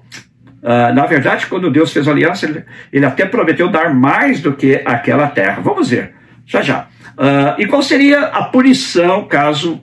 Uh, 0.62 0.94
na 0.94 1.06
verdade, 1.06 1.46
quando 1.46 1.72
Deus 1.72 1.94
fez 1.94 2.06
a 2.06 2.12
aliança, 2.12 2.46
ele, 2.46 2.66
ele, 2.92 3.06
até 3.06 3.26
prometeu 3.26 3.70
dar 3.70 3.94
mais 3.94 4.42
do 4.42 4.52
que 4.52 4.82
aquela 4.84 5.28
terra. 5.28 5.62
Vamos 5.62 5.90
ver, 5.90 6.14
já 6.46 6.62
já. 6.62 6.88
Uh, 7.14 7.62
e 7.62 7.66
qual 7.66 7.82
seria 7.82 8.24
a 8.24 8.44
punição 8.44 9.26
caso 9.26 9.80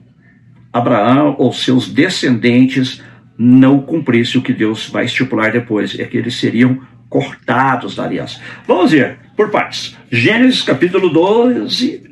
Abraão 0.71 1.35
ou 1.39 1.51
seus 1.51 1.91
descendentes 1.91 3.01
não 3.35 3.79
cumprissem 3.79 4.39
o 4.39 4.43
que 4.43 4.53
Deus 4.53 4.87
vai 4.87 5.05
estipular 5.05 5.51
depois? 5.51 5.97
É 5.99 6.03
que 6.03 6.17
eles 6.17 6.35
seriam 6.35 6.79
cortados 7.09 7.95
da 7.95 8.03
aliança. 8.03 8.39
Vamos 8.67 8.91
ver 8.91 9.22
por 9.35 9.49
partes. 9.49 9.97
Gênesis 10.11 10.61
capítulo 10.61 11.09
12 11.09 12.03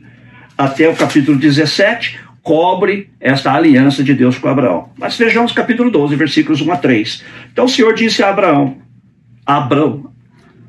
até 0.58 0.88
o 0.88 0.96
capítulo 0.96 1.38
17 1.38 2.20
cobre 2.42 3.10
esta 3.20 3.54
aliança 3.54 4.04
de 4.04 4.14
Deus 4.14 4.38
com 4.38 4.48
Abraão. 4.48 4.90
Mas 4.98 5.18
vejamos 5.18 5.52
capítulo 5.52 5.92
12, 5.92 6.16
versículos 6.16 6.62
1 6.62 6.72
a 6.72 6.78
3. 6.78 7.24
Então 7.52 7.66
o 7.66 7.70
Senhor 7.70 7.94
disse 7.94 8.24
a 8.24 8.30
Abraão, 8.30 8.78
Abraão, 9.46 10.12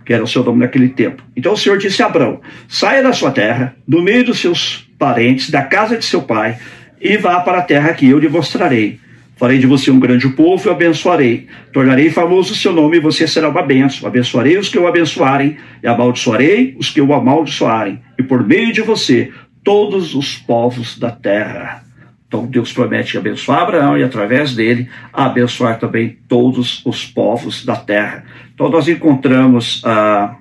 que 0.04 0.12
era 0.12 0.22
o 0.22 0.26
seu 0.26 0.44
nome 0.44 0.60
naquele 0.60 0.88
tempo. 0.88 1.22
Então 1.36 1.52
o 1.52 1.56
Senhor 1.56 1.78
disse 1.78 2.02
a 2.02 2.06
Abraão: 2.06 2.40
saia 2.68 3.02
da 3.02 3.12
sua 3.12 3.30
terra, 3.30 3.74
do 3.86 4.02
meio 4.02 4.24
dos 4.24 4.38
seus 4.38 4.88
parentes, 4.98 5.50
da 5.50 5.62
casa 5.62 5.96
de 5.96 6.04
seu 6.04 6.22
pai, 6.22 6.58
e 7.00 7.16
vá 7.16 7.40
para 7.40 7.58
a 7.58 7.62
terra 7.62 7.94
que 7.94 8.08
eu 8.08 8.18
lhe 8.18 8.28
mostrarei. 8.28 9.00
Farei 9.42 9.58
de 9.58 9.66
você 9.66 9.90
um 9.90 9.98
grande 9.98 10.28
povo 10.28 10.64
e 10.64 10.68
o 10.68 10.72
abençoarei. 10.72 11.48
Tornarei 11.72 12.12
famoso 12.12 12.52
o 12.52 12.54
seu 12.54 12.72
nome 12.72 12.98
e 12.98 13.00
você 13.00 13.26
será 13.26 13.48
uma 13.48 13.60
bênção. 13.60 14.06
Abençoarei 14.06 14.56
os 14.56 14.68
que 14.68 14.78
o 14.78 14.86
abençoarem 14.86 15.56
e 15.82 15.88
amaldiçoarei 15.88 16.76
os 16.78 16.90
que 16.90 17.00
o 17.00 17.12
amaldiçoarem. 17.12 18.00
E 18.16 18.22
por 18.22 18.46
meio 18.46 18.72
de 18.72 18.80
você, 18.82 19.32
todos 19.64 20.14
os 20.14 20.36
povos 20.36 20.96
da 20.96 21.10
terra. 21.10 21.82
Então 22.28 22.46
Deus 22.46 22.72
promete 22.72 23.18
abençoar 23.18 23.62
Abraão 23.62 23.98
e 23.98 24.04
através 24.04 24.54
dele 24.54 24.88
abençoar 25.12 25.76
também 25.76 26.18
todos 26.28 26.80
os 26.86 27.04
povos 27.04 27.64
da 27.64 27.74
terra. 27.74 28.24
Então 28.54 28.68
nós 28.68 28.86
encontramos 28.86 29.82
ah, 29.84 30.36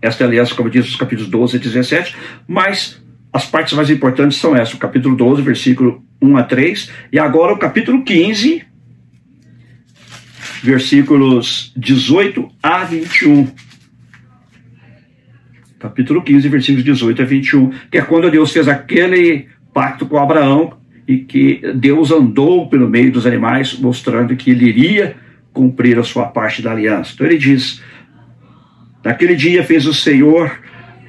esta 0.00 0.22
aliança, 0.22 0.54
como 0.54 0.70
diz 0.70 0.88
os 0.88 0.94
capítulos 0.94 1.28
12 1.28 1.56
e 1.56 1.58
17, 1.58 2.16
mas 2.46 3.02
as 3.32 3.44
partes 3.44 3.72
mais 3.72 3.90
importantes 3.90 4.38
são 4.38 4.54
essas, 4.54 4.74
o 4.74 4.78
capítulo 4.78 5.16
12, 5.16 5.42
versículo 5.42 6.08
1 6.20 6.36
a 6.36 6.42
3, 6.42 6.90
e 7.12 7.18
agora 7.18 7.52
o 7.52 7.58
capítulo 7.58 8.04
15, 8.04 8.62
versículos 10.62 11.72
18 11.76 12.48
a 12.62 12.84
21. 12.84 13.48
Capítulo 15.78 16.22
15, 16.22 16.48
versículos 16.48 16.84
18 16.84 17.22
a 17.22 17.24
21, 17.24 17.70
que 17.90 17.98
é 17.98 18.02
quando 18.02 18.30
Deus 18.30 18.52
fez 18.52 18.68
aquele 18.68 19.48
pacto 19.72 20.04
com 20.06 20.18
Abraão 20.18 20.76
e 21.08 21.18
que 21.18 21.60
Deus 21.74 22.10
andou 22.10 22.68
pelo 22.68 22.88
meio 22.88 23.10
dos 23.10 23.26
animais, 23.26 23.78
mostrando 23.78 24.36
que 24.36 24.50
ele 24.50 24.66
iria 24.66 25.16
cumprir 25.52 25.98
a 25.98 26.04
sua 26.04 26.26
parte 26.26 26.60
da 26.60 26.72
aliança. 26.72 27.12
Então 27.14 27.26
ele 27.26 27.38
diz: 27.38 27.82
Naquele 29.02 29.34
dia 29.34 29.64
fez 29.64 29.86
o 29.86 29.94
Senhor 29.94 30.60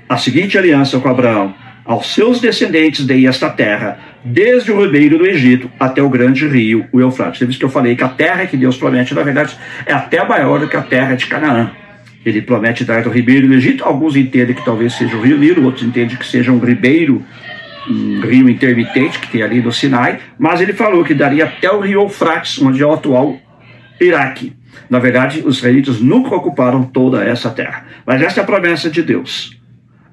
a 0.07 0.17
seguinte 0.17 0.57
aliança 0.57 0.99
com 0.99 1.09
Abraão 1.09 1.53
aos 1.85 2.13
seus 2.13 2.39
descendentes 2.39 3.05
dei 3.05 3.27
esta 3.27 3.49
terra, 3.49 3.99
desde 4.23 4.71
o 4.71 4.83
ribeiro 4.83 5.17
do 5.17 5.25
Egito 5.25 5.71
até 5.79 6.01
o 6.01 6.09
grande 6.09 6.47
rio, 6.47 6.85
o 6.91 6.99
Eufrates. 6.99 7.39
Você 7.39 7.45
viu 7.45 7.57
que 7.57 7.65
eu 7.65 7.69
falei 7.69 7.95
que 7.95 8.03
a 8.03 8.09
terra 8.09 8.45
que 8.45 8.57
Deus 8.57 8.77
promete, 8.77 9.13
na 9.13 9.23
verdade, 9.23 9.57
é 9.85 9.93
até 9.93 10.23
maior 10.25 10.59
do 10.59 10.67
que 10.67 10.77
a 10.77 10.81
terra 10.81 11.15
de 11.15 11.25
Canaã. 11.27 11.71
Ele 12.25 12.41
promete 12.41 12.85
dar 12.85 13.01
do 13.01 13.09
ribeiro 13.09 13.47
do 13.47 13.53
Egito. 13.53 13.83
Alguns 13.83 14.15
entendem 14.15 14.55
que 14.55 14.63
talvez 14.63 14.93
seja 14.93 15.15
o 15.15 15.21
rio 15.21 15.37
Nilo, 15.37 15.65
outros 15.65 15.83
entendem 15.83 16.15
que 16.15 16.25
seja 16.25 16.51
um 16.51 16.59
ribeiro, 16.59 17.23
um 17.89 18.21
rio 18.21 18.47
intermitente 18.47 19.19
que 19.19 19.27
tem 19.27 19.41
ali 19.41 19.59
no 19.59 19.71
Sinai. 19.71 20.19
Mas 20.37 20.61
ele 20.61 20.73
falou 20.73 21.03
que 21.03 21.15
daria 21.15 21.45
até 21.45 21.71
o 21.71 21.79
rio 21.79 22.01
Eufrates, 22.01 22.61
onde 22.61 22.81
é 22.81 22.85
o 22.85 22.93
atual 22.93 23.39
Iraque. 23.99 24.53
Na 24.87 24.99
verdade, 24.99 25.41
os 25.43 25.57
israelitas 25.57 25.99
nunca 25.99 26.35
ocuparam 26.35 26.83
toda 26.83 27.23
essa 27.23 27.49
terra. 27.49 27.85
Mas 28.05 28.21
essa 28.21 28.41
é 28.41 28.43
a 28.43 28.45
promessa 28.45 28.89
de 28.89 29.01
Deus 29.01 29.60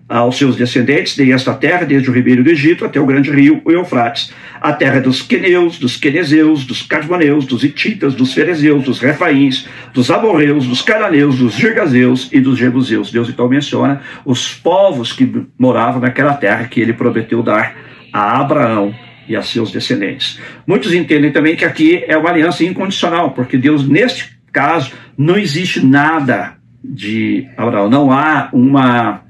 aos 0.09 0.39
seus 0.39 0.57
descendentes, 0.57 1.17
dei 1.17 1.33
esta 1.33 1.53
terra 1.53 1.85
desde 1.85 2.09
o 2.09 2.13
ribeiro 2.13 2.43
do 2.43 2.51
Egito 2.51 2.85
até 2.85 2.99
o 2.99 3.05
grande 3.05 3.31
rio, 3.31 3.61
Eufrates, 3.67 4.33
a 4.59 4.73
terra 4.73 5.01
dos 5.01 5.21
queneus, 5.21 5.79
dos 5.79 5.97
quenezeus, 5.97 6.65
dos 6.65 6.81
casmoneus, 6.81 7.45
dos 7.45 7.63
hititas, 7.63 8.15
dos 8.15 8.33
ferezeus, 8.33 8.83
dos 8.85 9.01
refaíns, 9.01 9.69
dos 9.93 10.11
amorreus, 10.11 10.67
dos 10.67 10.81
cananeus, 10.81 11.39
dos 11.39 11.53
girgazeus 11.55 12.31
e 12.33 12.41
dos 12.41 12.59
jebuseus. 12.59 13.13
Deus 13.13 13.29
então 13.29 13.47
menciona 13.49 14.01
os 14.25 14.55
povos 14.55 15.13
que 15.13 15.31
moravam 15.59 16.01
naquela 16.01 16.33
terra 16.33 16.67
que 16.67 16.81
ele 16.81 16.95
prometeu 16.95 17.43
dar 17.43 17.77
a 18.11 18.41
Abraão 18.41 18.95
e 19.29 19.37
a 19.37 19.43
seus 19.43 19.71
descendentes. 19.71 20.41
Muitos 20.67 20.95
entendem 20.95 21.31
também 21.31 21.55
que 21.55 21.67
aqui 21.67 22.03
é 22.09 22.17
uma 22.17 22.31
aliança 22.31 22.65
incondicional, 22.65 23.33
porque 23.33 23.59
Deus, 23.59 23.87
neste 23.87 24.39
caso, 24.51 24.93
não 25.19 25.37
existe 25.37 25.85
nada 25.85 26.57
de 26.83 27.47
Abraão, 27.57 27.91
não 27.91 28.11
há 28.11 28.49
uma 28.53 29.28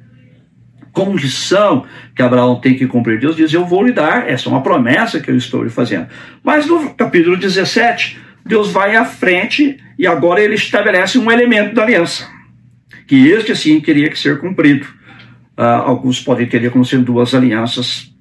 condição 0.92 1.84
que 2.14 2.22
Abraão 2.22 2.60
tem 2.60 2.74
que 2.74 2.86
cumprir. 2.86 3.20
Deus 3.20 3.36
diz: 3.36 3.52
Eu 3.52 3.64
vou 3.64 3.82
lhe 3.82 3.92
dar, 3.92 4.28
essa 4.28 4.48
é 4.48 4.52
uma 4.52 4.62
promessa 4.62 5.20
que 5.20 5.30
eu 5.30 5.36
estou 5.36 5.62
lhe 5.62 5.70
fazendo. 5.70 6.08
Mas 6.42 6.66
no 6.66 6.90
capítulo 6.94 7.36
17, 7.36 8.18
Deus 8.44 8.70
vai 8.70 8.96
à 8.96 9.04
frente 9.04 9.78
e 9.98 10.06
agora 10.06 10.40
ele 10.40 10.54
estabelece 10.54 11.18
um 11.18 11.30
elemento 11.30 11.74
da 11.74 11.82
aliança, 11.82 12.26
que 13.06 13.28
este 13.28 13.54
sim 13.54 13.80
teria 13.80 14.08
que 14.08 14.18
ser 14.18 14.38
cumprido. 14.38 14.86
Uh, 15.56 15.82
alguns 15.84 16.20
podem 16.20 16.46
entender 16.46 16.70
como 16.70 16.84
sendo 16.84 17.04
duas 17.04 17.34
alianças 17.34 18.12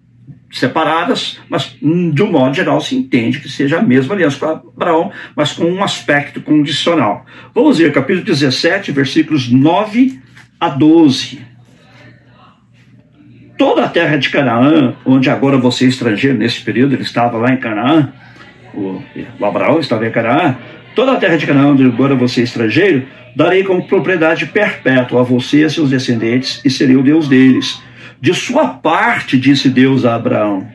separadas, 0.51 1.39
mas 1.49 1.77
hum, 1.81 2.09
de 2.09 2.23
um 2.23 2.31
modo 2.31 2.55
geral 2.55 2.81
se 2.81 2.95
entende 2.95 3.39
que 3.39 3.49
seja 3.49 3.79
a 3.79 3.81
mesma 3.81 4.15
aliança 4.15 4.39
com 4.39 4.45
Abraão, 4.45 5.11
mas 5.35 5.51
com 5.51 5.65
um 5.65 5.83
aspecto 5.83 6.41
condicional. 6.41 7.25
Vamos 7.53 7.77
ver 7.77 7.91
capítulo 7.91 8.25
17, 8.25 8.91
versículos 8.91 9.51
9 9.51 10.19
a 10.59 10.69
12 10.69 11.46
toda 13.57 13.83
a 13.83 13.89
terra 13.89 14.17
de 14.17 14.29
Canaã, 14.29 14.93
onde 15.05 15.29
agora 15.29 15.57
você 15.57 15.85
é 15.85 15.87
estrangeiro, 15.87 16.37
nesse 16.37 16.61
período 16.61 16.93
ele 16.93 17.03
estava 17.03 17.37
lá 17.37 17.51
em 17.51 17.57
Canaã, 17.57 18.13
o, 18.73 19.01
o 19.39 19.45
Abraão 19.45 19.79
estava 19.79 20.05
em 20.07 20.11
Canaã, 20.11 20.55
toda 20.95 21.13
a 21.13 21.15
terra 21.15 21.37
de 21.37 21.47
Canaã, 21.47 21.67
onde 21.67 21.83
agora 21.83 22.15
você 22.15 22.41
é 22.41 22.43
estrangeiro, 22.43 23.03
darei 23.35 23.63
como 23.63 23.87
propriedade 23.87 24.45
perpétua 24.45 25.21
a 25.21 25.23
você 25.23 25.61
e 25.61 25.63
a 25.65 25.69
seus 25.69 25.89
descendentes, 25.89 26.61
e 26.63 26.69
serei 26.69 26.95
o 26.95 27.03
Deus 27.03 27.27
deles. 27.27 27.81
De 28.19 28.33
sua 28.33 28.67
parte, 28.67 29.37
disse 29.37 29.69
Deus 29.69 30.05
a 30.05 30.15
Abraão, 30.15 30.67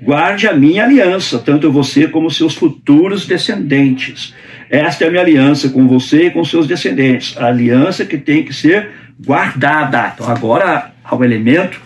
guarde 0.00 0.46
a 0.46 0.52
minha 0.52 0.84
aliança, 0.84 1.38
tanto 1.38 1.70
você 1.70 2.06
como 2.08 2.30
seus 2.30 2.54
futuros 2.54 3.26
descendentes. 3.26 4.34
Esta 4.70 5.04
é 5.04 5.08
a 5.08 5.10
minha 5.10 5.22
aliança 5.22 5.68
com 5.68 5.86
você 5.86 6.26
e 6.26 6.30
com 6.30 6.44
seus 6.44 6.66
descendentes, 6.66 7.36
a 7.38 7.46
aliança 7.46 8.04
que 8.04 8.16
tem 8.16 8.42
que 8.44 8.52
ser 8.52 8.90
guardada. 9.24 10.12
Então 10.14 10.28
agora 10.28 10.90
há 11.04 11.14
um 11.14 11.24
elemento 11.24 11.80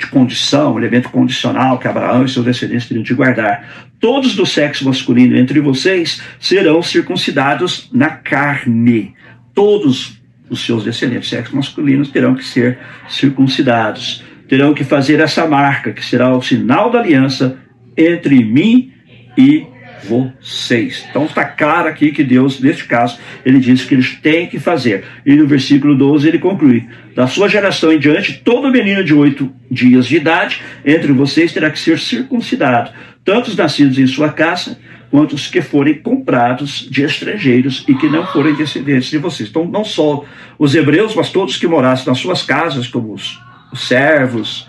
de 0.00 0.06
condição, 0.06 0.78
elemento 0.78 1.10
condicional 1.10 1.78
que 1.78 1.86
Abraão 1.86 2.24
e 2.24 2.28
seus 2.28 2.44
descendentes 2.44 2.88
teriam 2.88 3.02
de 3.02 3.14
guardar. 3.14 3.88
Todos 4.00 4.34
do 4.34 4.46
sexo 4.46 4.84
masculino 4.84 5.36
entre 5.36 5.60
vocês 5.60 6.22
serão 6.38 6.82
circuncidados 6.82 7.88
na 7.92 8.08
carne. 8.08 9.14
Todos 9.54 10.20
os 10.48 10.64
seus 10.64 10.82
descendentes, 10.82 11.28
sexo 11.28 11.54
masculinos, 11.54 12.10
terão 12.10 12.34
que 12.34 12.44
ser 12.44 12.78
circuncidados. 13.08 14.24
terão 14.48 14.74
que 14.74 14.82
fazer 14.82 15.20
essa 15.20 15.46
marca, 15.46 15.92
que 15.92 16.04
será 16.04 16.36
o 16.36 16.42
sinal 16.42 16.90
da 16.90 16.98
aliança 16.98 17.56
entre 17.96 18.42
mim 18.42 18.92
e 19.38 19.64
vocês. 20.04 21.06
Então 21.08 21.24
está 21.24 21.44
claro 21.44 21.88
aqui 21.88 22.12
que 22.12 22.22
Deus, 22.22 22.60
neste 22.60 22.84
caso, 22.84 23.18
ele 23.44 23.58
diz 23.58 23.84
que 23.84 23.94
eles 23.94 24.16
têm 24.16 24.46
que 24.46 24.58
fazer. 24.58 25.04
E 25.24 25.34
no 25.34 25.46
versículo 25.46 25.96
12 25.96 26.28
ele 26.28 26.38
conclui: 26.38 26.86
Da 27.14 27.26
sua 27.26 27.48
geração 27.48 27.92
em 27.92 27.98
diante, 27.98 28.40
todo 28.44 28.70
menino 28.70 29.04
de 29.04 29.14
oito 29.14 29.52
dias 29.70 30.06
de 30.06 30.16
idade 30.16 30.60
entre 30.84 31.12
vocês 31.12 31.52
terá 31.52 31.70
que 31.70 31.78
ser 31.78 31.98
circuncidado, 31.98 32.90
tanto 33.24 33.48
os 33.48 33.56
nascidos 33.56 33.98
em 33.98 34.06
sua 34.06 34.30
casa, 34.30 34.78
quanto 35.10 35.34
os 35.34 35.48
que 35.48 35.60
forem 35.60 35.94
comprados 35.94 36.88
de 36.88 37.02
estrangeiros 37.02 37.84
e 37.88 37.94
que 37.94 38.08
não 38.08 38.26
forem 38.26 38.54
descendentes 38.54 39.10
de 39.10 39.18
vocês. 39.18 39.48
Então, 39.48 39.64
não 39.66 39.84
só 39.84 40.24
os 40.58 40.74
hebreus, 40.74 41.14
mas 41.14 41.30
todos 41.30 41.56
que 41.56 41.66
morassem 41.66 42.06
nas 42.06 42.18
suas 42.18 42.42
casas, 42.42 42.86
como 42.86 43.12
os, 43.12 43.38
os 43.72 43.88
servos, 43.88 44.68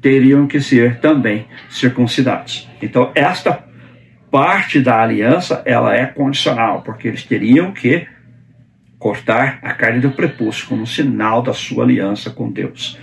teriam 0.00 0.46
que 0.46 0.60
ser 0.60 0.98
também 1.00 1.46
circuncidados. 1.68 2.68
Então, 2.82 3.10
esta 3.14 3.64
parte 4.34 4.80
da 4.80 5.00
aliança 5.00 5.62
ela 5.64 5.94
é 5.94 6.06
condicional, 6.06 6.82
porque 6.82 7.06
eles 7.06 7.22
teriam 7.22 7.70
que 7.70 8.04
cortar 8.98 9.60
a 9.62 9.72
carne 9.72 10.00
do 10.00 10.10
prepúcio 10.10 10.66
como 10.66 10.84
sinal 10.84 11.40
da 11.40 11.52
sua 11.52 11.84
aliança 11.84 12.30
com 12.30 12.50
Deus. 12.50 12.98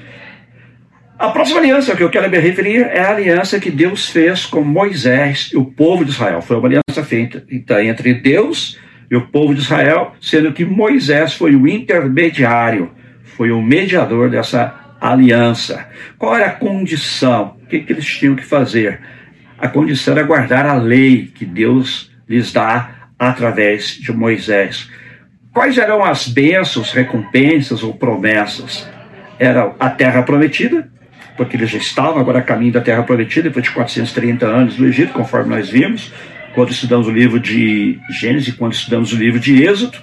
A 1.17 1.29
próxima 1.29 1.61
aliança 1.61 1.95
que 1.95 2.03
eu 2.03 2.09
quero 2.09 2.29
me 2.29 2.37
referir 2.37 2.81
é 2.81 2.99
a 2.99 3.11
aliança 3.11 3.61
que 3.61 3.71
Deus 3.71 4.09
fez 4.09 4.45
com 4.45 4.61
Moisés 4.61 5.51
e 5.53 5.57
o 5.57 5.63
povo 5.63 6.03
de 6.03 6.11
Israel. 6.11 6.41
Foi 6.41 6.57
uma 6.57 6.67
aliança 6.67 7.01
feita 7.01 7.45
entre 7.81 8.13
Deus 8.13 8.77
e 9.09 9.15
o 9.15 9.27
povo 9.27 9.55
de 9.55 9.61
Israel, 9.61 10.13
sendo 10.19 10.51
que 10.51 10.65
Moisés 10.65 11.33
foi 11.33 11.55
o 11.55 11.65
intermediário, 11.65 12.91
foi 13.23 13.51
o 13.51 13.61
mediador 13.61 14.29
dessa 14.29 14.97
aliança. 14.99 15.87
Qual 16.17 16.35
era 16.35 16.47
a 16.47 16.55
condição? 16.55 17.55
O 17.63 17.67
que, 17.67 17.79
que 17.79 17.93
eles 17.93 18.05
tinham 18.05 18.35
que 18.35 18.43
fazer? 18.43 18.99
A 19.61 19.67
condição 19.67 20.13
era 20.15 20.23
guardar 20.23 20.65
a 20.65 20.73
lei 20.73 21.29
que 21.33 21.45
Deus 21.45 22.11
lhes 22.27 22.51
dá 22.51 23.09
através 23.17 23.89
de 23.89 24.11
Moisés. 24.11 24.89
Quais 25.53 25.77
eram 25.77 26.03
as 26.03 26.27
bênçãos, 26.27 26.91
recompensas 26.91 27.83
ou 27.83 27.93
promessas? 27.93 28.89
Era 29.37 29.75
a 29.79 29.89
terra 29.89 30.23
prometida, 30.23 30.89
porque 31.37 31.55
eles 31.55 31.69
já 31.69 31.77
estavam 31.77 32.19
agora 32.19 32.39
a 32.39 32.41
caminho 32.41 32.73
da 32.73 32.81
terra 32.81 33.03
prometida, 33.03 33.49
depois 33.49 33.65
de 33.65 33.71
430 33.71 34.45
anos 34.47 34.77
no 34.79 34.87
Egito, 34.87 35.13
conforme 35.13 35.55
nós 35.55 35.69
vimos, 35.69 36.11
quando 36.55 36.71
estudamos 36.71 37.07
o 37.07 37.11
livro 37.11 37.39
de 37.39 37.99
Gênesis, 38.09 38.55
quando 38.55 38.73
estudamos 38.73 39.13
o 39.13 39.17
livro 39.17 39.39
de 39.39 39.63
Êxodo, 39.63 39.97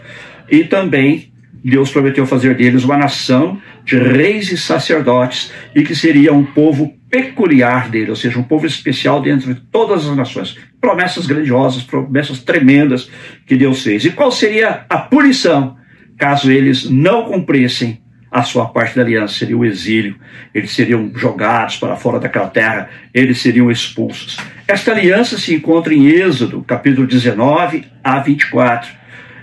e 0.48 0.64
também 0.64 1.32
Deus 1.64 1.90
prometeu 1.90 2.26
fazer 2.26 2.54
deles 2.54 2.84
uma 2.84 2.96
nação 2.96 3.60
de 3.84 3.98
reis 3.98 4.52
e 4.52 4.56
sacerdotes 4.56 5.52
e 5.74 5.82
que 5.82 5.96
seria 5.96 6.32
um 6.32 6.44
povo 6.44 6.94
peculiar 7.10 7.88
dele, 7.88 8.10
ou 8.10 8.16
seja, 8.16 8.38
um 8.38 8.42
povo 8.42 8.66
especial 8.66 9.20
dentro 9.20 9.52
de 9.52 9.60
todas 9.60 10.06
as 10.08 10.16
nações. 10.16 10.56
Promessas 10.80 11.26
grandiosas, 11.26 11.82
promessas 11.82 12.40
tremendas 12.40 13.10
que 13.46 13.56
Deus 13.56 13.82
fez. 13.82 14.04
E 14.04 14.10
qual 14.10 14.30
seria 14.30 14.84
a 14.88 14.98
punição 14.98 15.76
caso 16.18 16.50
eles 16.50 16.88
não 16.90 17.24
cumprissem 17.24 18.00
a 18.30 18.42
sua 18.42 18.66
parte 18.66 18.96
da 18.96 19.02
aliança? 19.02 19.34
Seria 19.34 19.56
o 19.56 19.64
exílio. 19.64 20.16
Eles 20.54 20.70
seriam 20.72 21.10
jogados 21.14 21.76
para 21.76 21.96
fora 21.96 22.20
daquela 22.20 22.48
terra, 22.48 22.90
eles 23.14 23.40
seriam 23.40 23.70
expulsos. 23.70 24.36
Esta 24.66 24.92
aliança 24.92 25.38
se 25.38 25.54
encontra 25.54 25.94
em 25.94 26.06
Êxodo, 26.08 26.62
capítulo 26.62 27.06
19 27.06 27.84
a 28.04 28.18
24 28.20 28.98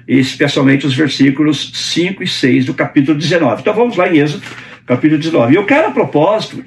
especialmente 0.08 0.86
os 0.86 0.95
versículos 0.95 1.71
5 1.73 2.21
e 2.21 2.28
6 2.28 2.65
do 2.65 2.73
capítulo 2.73 3.17
19. 3.17 3.62
Então 3.62 3.73
vamos 3.73 3.97
lá 3.97 4.08
em 4.08 4.19
Êxodo, 4.19 4.43
capítulo 4.86 5.19
19. 5.19 5.54
E 5.54 5.56
eu 5.56 5.65
quero, 5.65 5.88
a 5.88 5.91
propósito, 5.91 6.63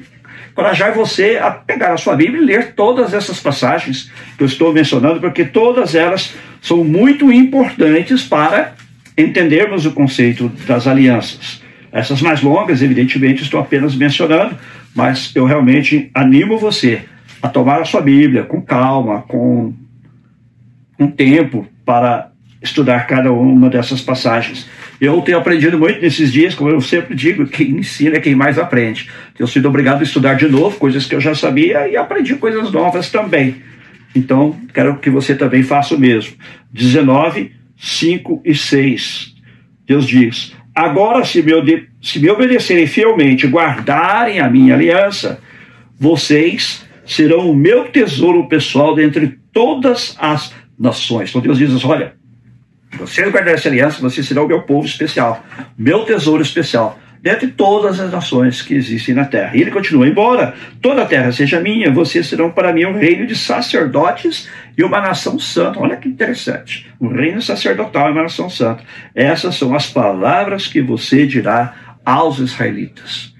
encorajar 0.59 0.92
você 0.92 1.38
a 1.40 1.53
pegar 1.53 1.92
a 1.92 1.97
sua 1.97 2.16
Bíblia 2.16 2.42
e 2.42 2.44
ler 2.44 2.73
todas 2.75 3.14
essas 3.14 3.38
passagens 3.38 4.11
que 4.37 4.42
eu 4.42 4.47
estou 4.47 4.73
mencionando, 4.73 5.21
porque 5.21 5.44
todas 5.44 5.94
elas 5.94 6.35
são 6.61 6.83
muito 6.83 7.33
importantes 7.33 8.25
para 8.25 8.75
entendermos 9.16 9.87
o 9.87 9.92
conceito 9.92 10.49
das 10.66 10.88
alianças. 10.88 11.62
Essas 11.92 12.21
mais 12.21 12.42
longas, 12.42 12.83
evidentemente, 12.83 13.40
estou 13.40 13.61
apenas 13.61 13.94
mencionando, 13.94 14.57
mas 14.97 15.31
eu 15.33 15.44
realmente 15.44 16.11
animo 16.12 16.59
você 16.59 17.03
a 17.40 17.49
tomar 17.49 17.81
a 17.81 17.85
sua 17.85 18.01
Bíblia 18.01 18.42
com 18.42 18.61
calma, 18.61 19.23
com 19.23 19.73
um 20.99 21.07
tempo 21.09 21.68
para 21.87 22.33
estudar 22.61 23.07
cada 23.07 23.31
uma 23.33 23.71
dessas 23.71 24.01
passagens. 24.01 24.68
Eu 25.01 25.21
tenho 25.23 25.39
aprendido 25.39 25.79
muito 25.79 26.01
nesses 26.01 26.33
dias, 26.33 26.55
como 26.55 26.71
eu 26.71 26.81
sempre 26.81 27.15
digo, 27.15 27.47
quem 27.47 27.71
ensina 27.71 28.17
é 28.17 28.21
quem 28.21 28.35
mais 28.35 28.59
aprende. 28.59 29.09
Tenho 29.37 29.49
sido 29.49 29.69
obrigado 29.69 30.01
a 30.01 30.03
estudar 30.03 30.35
de 30.35 30.49
novo 30.49 30.77
coisas 30.79 31.07
que 31.07 31.15
eu 31.15 31.21
já 31.21 31.35
sabia 31.35 31.89
e 31.89 31.97
aprendi 31.97 32.35
coisas 32.35 32.73
novas 32.73 33.09
também. 33.11 33.63
Então, 34.15 34.59
quero 34.75 34.99
que 34.99 35.09
você 35.09 35.35
também 35.35 35.63
faça 35.63 35.95
o 35.95 35.99
mesmo. 35.99 36.35
19, 36.73 37.53
5 37.77 38.43
e 38.45 38.55
6. 38.55 39.37
Deus 39.87 40.07
diz: 40.07 40.53
Agora, 40.75 41.25
se 41.25 41.43
me, 41.43 41.53
se 42.03 42.19
me 42.19 42.31
obedecerem 42.31 42.87
fielmente, 42.87 43.47
guardarem 43.47 44.41
a 44.41 44.51
minha 44.51 44.75
aliança, 44.75 45.41
vocês 45.99 46.85
serão 47.07 47.51
o 47.51 47.57
meu 47.57 47.85
tesouro 47.85 48.49
pessoal 48.49 48.95
dentre 48.95 49.39
todas 49.53 50.17
as 50.19 50.53
nações. 50.79 51.31
Então 51.31 51.41
Deus 51.41 51.59
diz: 51.59 51.85
Olha, 51.85 52.15
vocês 52.99 53.31
guardarem 53.31 53.55
essa 53.55 53.69
aliança, 53.69 54.01
vocês 54.01 54.27
serão 54.27 54.45
o 54.45 54.49
meu 54.49 54.63
povo 54.63 54.87
especial, 54.87 55.45
meu 55.77 56.05
tesouro 56.05 56.43
especial, 56.43 56.99
dentre 57.21 57.49
todas 57.49 58.01
as 58.01 58.11
nações 58.11 58.63
que 58.63 58.75
existem 58.75 59.15
na 59.15 59.25
terra. 59.25 59.57
E 59.57 59.61
ele 59.61 59.71
continua: 59.71 60.07
embora 60.07 60.55
toda 60.81 61.03
a 61.03 61.07
terra 61.07 61.33
seja 61.33 61.61
minha, 61.61 61.91
vocês 61.91 62.27
serão 62.27 62.51
para 62.51 62.73
mim 62.73 62.85
um 62.85 62.93
reino 62.93 63.27
de 63.27 63.37
sacerdotes 63.37 64.49
e 64.77 64.83
uma 64.83 65.01
nação 65.01 65.39
santa. 65.39 65.81
Olha 65.81 65.97
que 65.97 66.09
interessante. 66.09 66.91
Um 67.01 67.09
reino 67.09 67.41
sacerdotal 67.41 68.09
e 68.09 68.13
uma 68.13 68.23
nação 68.23 68.51
santa. 68.51 68.83
Essas 69.15 69.57
são 69.57 69.75
as 69.75 69.87
palavras 69.87 70.67
que 70.67 70.81
você 70.81 71.27
dirá 71.27 71.75
aos 72.05 72.39
israelitas. 72.39 73.35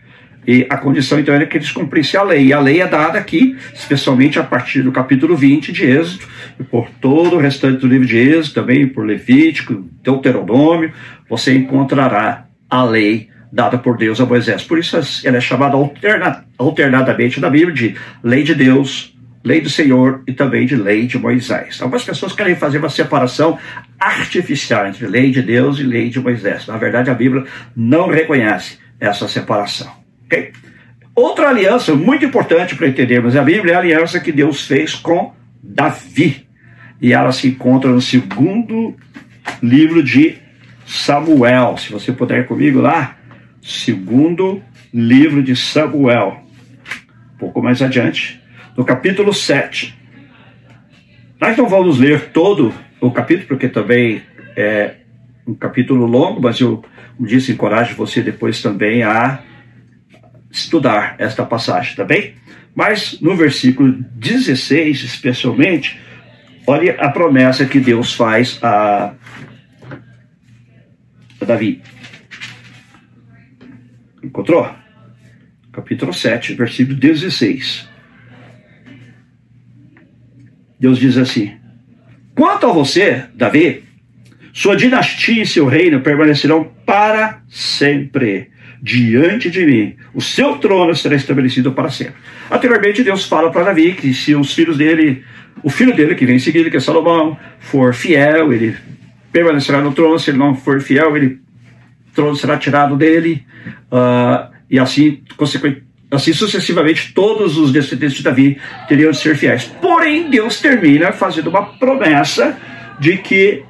E 0.49 0.67
a 0.71 0.79
condição 0.79 1.21
então 1.21 1.35
era 1.35 1.45
que 1.45 1.59
eles 1.59 1.71
cumprissem 1.71 2.19
a 2.19 2.23
lei. 2.23 2.47
E 2.47 2.53
a 2.55 2.59
lei 2.59 2.81
é 2.81 2.87
dada 2.87 3.19
aqui, 3.19 3.55
especialmente 3.75 4.39
a 4.39 4.43
partir 4.43 4.81
do 4.81 4.91
capítulo 4.91 5.37
20 5.37 5.71
de 5.71 5.85
Êxodo, 5.85 6.25
e 6.59 6.65
por 6.65 6.89
todo 7.03 7.37
o 7.37 7.39
restante 7.39 7.81
do 7.81 7.87
livro 7.87 8.07
de 8.07 8.17
Êxodo, 8.17 8.55
também 8.55 8.89
por 8.89 9.05
Levítico, 9.05 9.85
Deuteronômio, 10.03 10.91
você 11.29 11.55
encontrará 11.55 12.47
a 12.71 12.83
lei 12.83 13.29
dada 13.53 13.77
por 13.77 13.99
Deus 13.99 14.23
a 14.23 14.25
Moisés. 14.25 14.65
Por 14.65 14.79
isso 14.79 14.97
ela 15.23 15.37
é 15.37 15.41
chamada 15.41 15.77
alterna, 15.77 16.47
alternadamente 16.57 17.39
na 17.41 17.51
Bíblia 17.51 17.75
de 17.75 17.95
lei 18.25 18.43
de 18.43 18.55
Deus, 18.55 19.15
lei 19.45 19.61
do 19.61 19.69
Senhor 19.69 20.23
e 20.27 20.33
também 20.33 20.65
de 20.65 20.77
lei 20.77 21.07
de 21.07 21.19
Moisés. 21.19 21.79
Algumas 21.83 22.05
pessoas 22.05 22.33
querem 22.33 22.57
fazer 22.57 22.79
uma 22.79 22.89
separação 22.89 23.59
artificial 24.01 24.87
entre 24.87 25.07
lei 25.07 25.31
de 25.31 25.43
Deus 25.43 25.79
e 25.79 25.83
lei 25.83 26.09
de 26.09 26.19
Moisés. 26.19 26.67
Na 26.67 26.79
verdade, 26.79 27.11
a 27.11 27.15
Bíblia 27.15 27.45
não 27.77 28.09
reconhece 28.09 28.79
essa 28.99 29.29
separação. 29.29 30.08
Okay? 30.29 30.53
Outra 31.15 31.49
aliança 31.49 31.95
muito 31.95 32.25
importante 32.25 32.77
para 32.77 32.87
entendermos 32.87 33.35
a 33.35 33.43
Bíblia 33.43 33.73
é 33.73 33.77
a 33.77 33.81
aliança 33.81 34.21
que 34.21 34.31
Deus 34.31 34.67
fez 34.67 34.95
com 34.95 35.35
Davi. 35.63 36.47
E 37.01 37.13
ela 37.13 37.33
se 37.33 37.49
encontra 37.49 37.91
no 37.91 38.01
segundo 38.01 38.95
livro 39.63 40.03
de 40.03 40.37
Samuel. 40.87 41.77
Se 41.77 41.91
você 41.91 42.13
puder 42.13 42.41
ir 42.41 42.47
comigo 42.47 42.81
lá, 42.81 43.17
segundo 43.63 44.63
livro 44.93 45.43
de 45.43 45.57
Samuel. 45.57 46.45
Um 47.35 47.39
pouco 47.39 47.63
mais 47.63 47.81
adiante, 47.83 48.41
no 48.77 48.85
capítulo 48.85 49.33
7. 49.33 49.97
Nós 51.41 51.57
não 51.57 51.69
vamos 51.69 51.99
ler 51.99 52.31
todo 52.31 52.73
o 53.01 53.11
capítulo, 53.11 53.49
porque 53.49 53.69
também 53.69 54.23
é 54.57 54.97
um 55.47 55.55
capítulo 55.55 56.05
longo, 56.07 56.41
mas 56.41 56.61
eu, 56.61 56.85
disse, 57.19 57.53
encorajo 57.53 57.95
você 57.95 58.21
depois 58.21 58.61
também 58.61 59.03
a 59.03 59.41
estudar 60.59 61.15
esta 61.19 61.45
passagem, 61.45 61.95
tá 61.95 62.05
bem? 62.05 62.35
Mas 62.75 63.21
no 63.21 63.37
versículo 63.37 63.93
16, 63.93 65.03
especialmente, 65.03 65.99
olha 66.67 66.95
a 67.01 67.11
promessa 67.11 67.67
que 67.67 67.81
Deus 67.81 68.15
faz 68.15 68.59
a, 68.63 69.15
a 71.41 71.45
Davi. 71.45 71.83
Encontrou? 74.23 74.69
Capítulo 75.73 76.13
7, 76.13 76.55
versículo 76.55 76.97
16. 76.97 77.89
Deus 80.79 80.99
diz 80.99 81.17
assim: 81.17 81.57
Quanto 82.35 82.67
a 82.67 82.73
você, 82.73 83.27
Davi, 83.35 83.85
sua 84.53 84.77
dinastia 84.77 85.43
e 85.43 85.47
seu 85.47 85.67
reino 85.67 86.01
permanecerão 86.01 86.65
para 86.85 87.43
sempre 87.49 88.51
diante 88.83 89.51
de 89.51 89.65
mim. 89.65 89.97
O 90.15 90.21
seu 90.21 90.57
trono 90.57 90.95
será 90.95 91.15
estabelecido 91.15 91.73
para 91.73 91.91
sempre. 91.91 92.15
Anteriormente, 92.51 93.03
Deus 93.03 93.25
fala 93.25 93.51
para 93.51 93.65
Davi 93.65 93.93
que 93.93 94.15
se 94.15 94.35
os 94.35 94.53
filhos 94.53 94.77
dele, 94.77 95.25
o 95.63 95.71
filho 95.71 95.95
dele 95.95 96.15
que 96.15 96.25
vem 96.25 96.37
em 96.37 96.41
seguida, 96.41 96.71
que 96.71 96.77
é 96.77 96.81
Salomão, 96.81 97.39
for 97.59 97.93
fiel, 97.95 98.53
ele 98.53 98.77
permanecerá 99.33 99.81
no 99.81 99.93
trono. 99.93 100.19
Se 100.19 100.31
ele 100.31 100.39
não 100.39 100.55
for 100.55 100.81
fiel, 100.81 101.17
ele, 101.17 101.41
o 102.11 102.15
trono 102.15 102.37
será 102.37 102.57
tirado 102.57 102.97
dele. 102.97 103.45
Uh, 103.91 104.53
e 104.71 104.79
assim, 104.79 105.23
assim 106.11 106.33
sucessivamente, 106.33 107.13
todos 107.13 107.57
os 107.57 107.73
descendentes 107.73 108.17
de 108.17 108.23
Davi 108.23 108.59
teriam 108.89 109.11
de 109.11 109.19
ser 109.19 109.37
fiéis. 109.37 109.65
Porém, 109.65 110.31
Deus 110.31 110.61
termina 110.61 111.13
fazendo 111.13 111.51
uma 111.51 111.65
promessa 111.79 112.57
de 112.99 113.17
que 113.19 113.63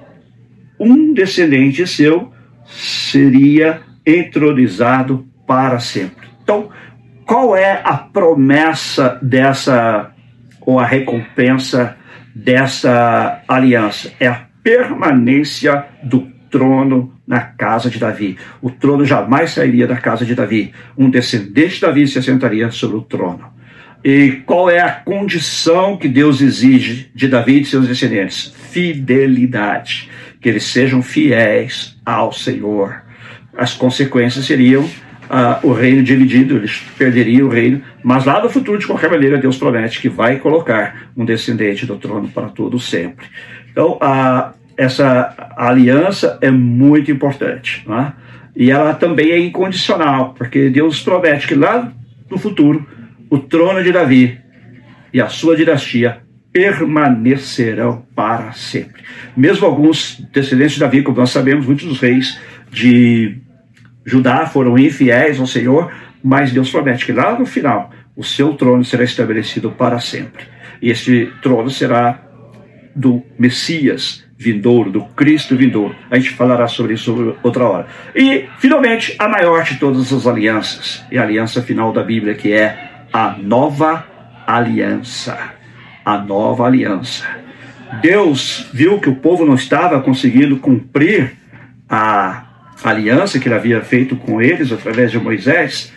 um 0.79 1.13
descendente 1.13 1.87
seu 1.87 2.33
seria 2.67 3.81
entronizado 4.09 5.27
para 5.47 5.79
sempre. 5.79 6.29
Então, 6.43 6.71
qual 7.27 7.55
é 7.55 7.81
a 7.85 7.97
promessa 7.97 9.19
dessa, 9.21 10.11
ou 10.63 10.81
a 10.81 10.87
recompensa 10.87 11.97
dessa 12.35 13.43
aliança? 13.47 14.11
É 14.19 14.27
a 14.29 14.47
permanência 14.63 15.85
do 16.03 16.27
trono 16.51 17.13
na 17.27 17.41
casa 17.41 17.91
de 17.91 17.99
Davi. 17.99 18.39
O 18.63 18.71
trono 18.71 19.05
jamais 19.05 19.51
sairia 19.51 19.87
da 19.87 19.97
casa 19.97 20.25
de 20.25 20.35
Davi. 20.35 20.73
Um 20.97 21.11
descendente 21.11 21.75
de 21.75 21.81
Davi 21.83 22.09
se 22.09 22.19
assentaria 22.19 22.71
sobre 22.71 22.97
o 22.97 23.03
trono. 23.03 23.53
E 24.03 24.43
qual 24.47 24.71
é 24.71 24.81
a 24.81 24.93
condição 24.93 25.97
que 25.97 26.09
Deus 26.09 26.41
exige 26.41 27.11
de 27.15 27.29
Davi 27.29 27.57
e 27.57 27.61
de 27.61 27.69
seus 27.69 27.87
descendentes? 27.87 28.55
Fidelidade. 28.71 30.09
Que 30.41 30.49
eles 30.49 30.65
sejam 30.65 31.03
fiéis 31.03 31.99
ao 32.07 32.33
Senhor. 32.33 33.08
As 33.59 33.75
consequências 33.75 34.47
seriam 34.47 34.85
uh, 34.85 35.67
o 35.67 35.73
reino 35.73 36.03
dividido, 36.03 36.57
eles 36.57 36.83
perderiam 36.97 37.49
o 37.49 37.51
reino, 37.51 37.83
mas 38.03 38.25
lá 38.25 38.43
no 38.43 38.49
futuro, 38.49 38.79
de 38.79 38.87
qualquer 38.87 39.11
maneira, 39.11 39.37
Deus 39.37 39.59
promete 39.59 40.01
que 40.01 40.09
vai 40.09 40.37
colocar 40.37 41.11
um 41.17 41.25
descendente 41.25 41.85
do 41.85 41.97
trono 41.97 42.29
para 42.29 42.49
todo 42.49 42.79
sempre. 42.79 43.27
Então, 43.71 43.99
uh, 44.01 44.55
essa 44.77 45.53
aliança 45.57 46.39
é 46.41 46.51
muito 46.51 47.11
importante. 47.11 47.85
Né? 47.87 48.13
E 48.55 48.71
ela 48.71 48.95
também 48.95 49.33
é 49.33 49.39
incondicional, 49.39 50.35
porque 50.35 50.71
Deus 50.71 51.03
promete 51.03 51.49
que 51.49 51.55
lá 51.55 51.93
no 52.31 52.39
futuro 52.39 52.87
o 53.29 53.39
trono 53.39 53.83
de 53.83 53.93
Davi 53.93 54.39
e 55.13 55.21
a 55.21 55.29
sua 55.29 55.57
dinastia 55.57 56.19
permanecerão 56.53 58.07
para 58.15 58.53
sempre. 58.53 59.03
Mesmo 59.37 59.67
alguns 59.67 60.25
descendentes 60.33 60.75
de 60.75 60.81
Davi, 60.81 61.03
como 61.03 61.19
nós 61.19 61.31
sabemos, 61.31 61.67
muitos 61.67 61.87
dos 61.87 62.01
reis 62.01 62.39
de 62.71 63.39
Judá 64.09 64.47
foram 64.47 64.79
infiéis 64.79 65.39
ao 65.39 65.47
Senhor, 65.47 65.93
mas 66.25 66.51
Deus 66.51 66.71
promete 66.71 67.05
que 67.05 67.13
lá 67.13 67.39
no 67.39 67.45
final 67.45 67.91
o 68.17 68.25
seu 68.25 68.55
trono 68.55 68.83
será 68.83 69.05
estabelecido 69.05 69.71
para 69.71 70.01
sempre. 70.01 70.45
E 70.81 70.91
este 70.91 71.31
trono 71.43 71.69
será 71.69 72.19
do 72.97 73.23
Messias, 73.39 74.25
vindouro, 74.37 74.91
do 74.91 75.03
Cristo 75.03 75.55
vindouro. 75.55 75.95
A 76.11 76.17
gente 76.17 76.31
falará 76.31 76.67
sobre 76.67 76.95
isso 76.95 77.37
outra 77.43 77.65
hora. 77.65 77.87
E, 78.17 78.47
finalmente, 78.59 79.15
a 79.19 79.29
maior 79.29 79.63
de 79.63 79.77
todas 79.77 80.11
as 80.11 80.27
alianças, 80.27 81.05
e 81.13 81.19
a 81.19 81.23
aliança 81.23 81.63
final 81.63 81.93
da 81.93 82.03
Bíblia, 82.03 82.35
que 82.35 82.51
é 82.51 83.05
a 83.13 83.37
nova 83.39 84.07
aliança. 84.47 85.39
A 86.03 86.17
nova 86.17 86.65
aliança. 86.65 87.27
Deus 88.01 88.71
viu 88.73 88.99
que 89.01 89.11
o 89.11 89.17
povo 89.17 89.45
não 89.45 89.55
estava 89.55 90.01
conseguindo 90.01 90.57
cumprir 90.57 91.37
a 91.89 92.48
aliança 92.83 93.39
que 93.39 93.49
ele 93.49 93.55
havia 93.55 93.81
feito 93.81 94.17
com 94.17 94.41
eles 94.41 94.73
através 94.73 95.11
de 95.11 95.19
Moisés, 95.19 95.93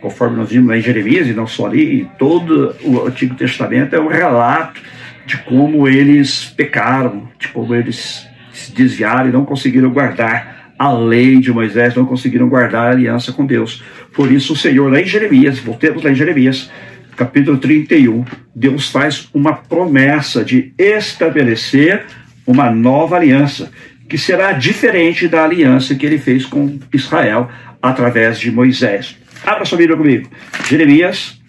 conforme 0.00 0.36
nós 0.36 0.50
vimos 0.50 0.74
em 0.74 0.80
Jeremias, 0.80 1.26
e 1.28 1.32
não 1.32 1.46
só 1.46 1.66
ali, 1.66 2.08
todo 2.18 2.74
o 2.82 3.06
Antigo 3.06 3.34
Testamento 3.34 3.94
é 3.94 4.00
um 4.00 4.08
relato 4.08 4.80
de 5.26 5.36
como 5.38 5.86
eles 5.86 6.44
pecaram, 6.56 7.28
de 7.38 7.48
como 7.48 7.74
eles 7.74 8.26
se 8.52 8.72
desviaram 8.72 9.28
e 9.28 9.32
não 9.32 9.44
conseguiram 9.44 9.90
guardar 9.90 10.72
a 10.78 10.92
lei 10.92 11.38
de 11.38 11.52
Moisés, 11.52 11.94
não 11.94 12.06
conseguiram 12.06 12.48
guardar 12.48 12.88
a 12.88 12.90
aliança 12.90 13.32
com 13.32 13.44
Deus. 13.44 13.82
Por 14.14 14.32
isso, 14.32 14.54
o 14.54 14.56
Senhor, 14.56 14.90
lá 14.90 15.00
em 15.00 15.04
Jeremias, 15.04 15.58
voltemos 15.58 16.02
lá 16.02 16.10
em 16.10 16.14
Jeremias, 16.14 16.70
capítulo 17.16 17.58
31, 17.58 18.24
Deus 18.54 18.88
faz 18.88 19.28
uma 19.34 19.52
promessa 19.52 20.42
de 20.42 20.72
estabelecer 20.78 22.06
uma 22.46 22.70
nova 22.70 23.16
aliança, 23.16 23.70
que 24.10 24.18
será 24.18 24.50
diferente 24.52 25.28
da 25.28 25.44
aliança 25.44 25.94
que 25.94 26.04
ele 26.04 26.18
fez 26.18 26.44
com 26.44 26.80
Israel 26.92 27.48
através 27.80 28.40
de 28.40 28.50
Moisés. 28.50 29.16
Abra 29.46 29.64
sua 29.64 29.78
Bíblia 29.78 29.96
comigo. 29.96 30.28
Jeremias, 30.68 31.40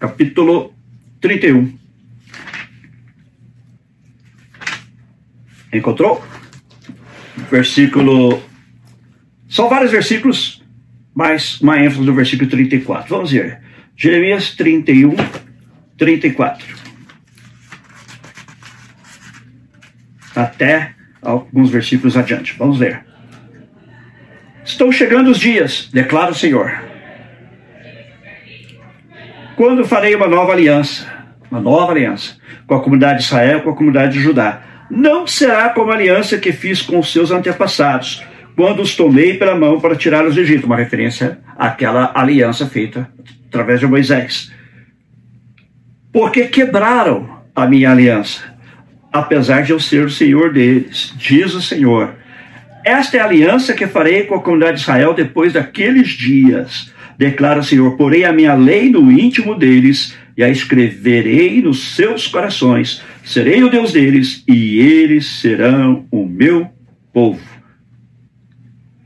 capítulo 0.00 0.74
31. 1.20 1.72
Encontrou? 5.72 6.26
Versículo. 7.48 8.42
São 9.48 9.68
vários 9.68 9.92
versículos, 9.92 10.60
mas 11.14 11.60
uma 11.60 11.78
ênfase 11.78 12.04
no 12.04 12.14
versículo 12.14 12.50
34. 12.50 13.08
Vamos 13.08 13.30
ver. 13.30 13.60
Jeremias 13.96 14.56
31, 14.56 15.14
34. 15.96 16.66
Até 20.34 20.97
alguns 21.22 21.70
versículos 21.70 22.16
adiante. 22.16 22.54
Vamos 22.58 22.78
ler. 22.78 23.04
Estão 24.64 24.92
chegando 24.92 25.30
os 25.30 25.38
dias, 25.38 25.88
declara 25.92 26.30
o 26.30 26.34
Senhor, 26.34 26.82
quando 29.56 29.84
farei 29.84 30.14
uma 30.14 30.28
nova 30.28 30.52
aliança, 30.52 31.06
uma 31.50 31.60
nova 31.60 31.92
aliança, 31.92 32.36
com 32.66 32.74
a 32.74 32.82
comunidade 32.82 33.20
de 33.20 33.24
Israel, 33.24 33.62
com 33.62 33.70
a 33.70 33.76
comunidade 33.76 34.12
de 34.12 34.20
Judá 34.20 34.62
não 34.90 35.26
será 35.26 35.68
como 35.70 35.90
a 35.90 35.94
aliança 35.94 36.38
que 36.38 36.52
fiz 36.52 36.80
com 36.80 36.98
os 36.98 37.12
seus 37.12 37.30
antepassados, 37.30 38.24
quando 38.56 38.80
os 38.80 38.96
tomei 38.96 39.34
pela 39.34 39.54
mão 39.54 39.80
para 39.80 39.94
tirá-los 39.94 40.34
do 40.34 40.40
Egito, 40.40 40.66
uma 40.66 40.76
referência 40.76 41.38
àquela 41.56 42.10
aliança 42.14 42.66
feita 42.66 43.08
através 43.46 43.80
de 43.80 43.86
Moisés. 43.86 44.52
Porque 46.12 46.46
quebraram 46.46 47.42
a 47.54 47.66
minha 47.66 47.90
aliança, 47.90 48.42
apesar 49.12 49.62
de 49.62 49.72
eu 49.72 49.80
ser 49.80 50.04
o 50.04 50.10
Senhor 50.10 50.52
deles, 50.52 51.14
diz 51.16 51.54
o 51.54 51.62
Senhor. 51.62 52.14
Esta 52.84 53.16
é 53.16 53.20
a 53.20 53.24
aliança 53.24 53.74
que 53.74 53.86
farei 53.86 54.22
com 54.24 54.34
a 54.34 54.40
comunidade 54.40 54.76
de 54.76 54.82
Israel 54.82 55.12
depois 55.12 55.52
daqueles 55.52 56.08
dias, 56.08 56.92
declara 57.16 57.60
o 57.60 57.64
Senhor. 57.64 57.96
Porei 57.96 58.24
a 58.24 58.32
minha 58.32 58.54
lei 58.54 58.88
no 58.88 59.10
íntimo 59.10 59.54
deles 59.54 60.16
e 60.36 60.42
a 60.42 60.48
escreverei 60.48 61.60
nos 61.60 61.96
seus 61.96 62.26
corações. 62.26 63.02
Serei 63.24 63.62
o 63.62 63.68
Deus 63.68 63.92
deles 63.92 64.44
e 64.48 64.78
eles 64.78 65.26
serão 65.26 66.06
o 66.10 66.24
meu 66.24 66.68
povo. 67.12 67.57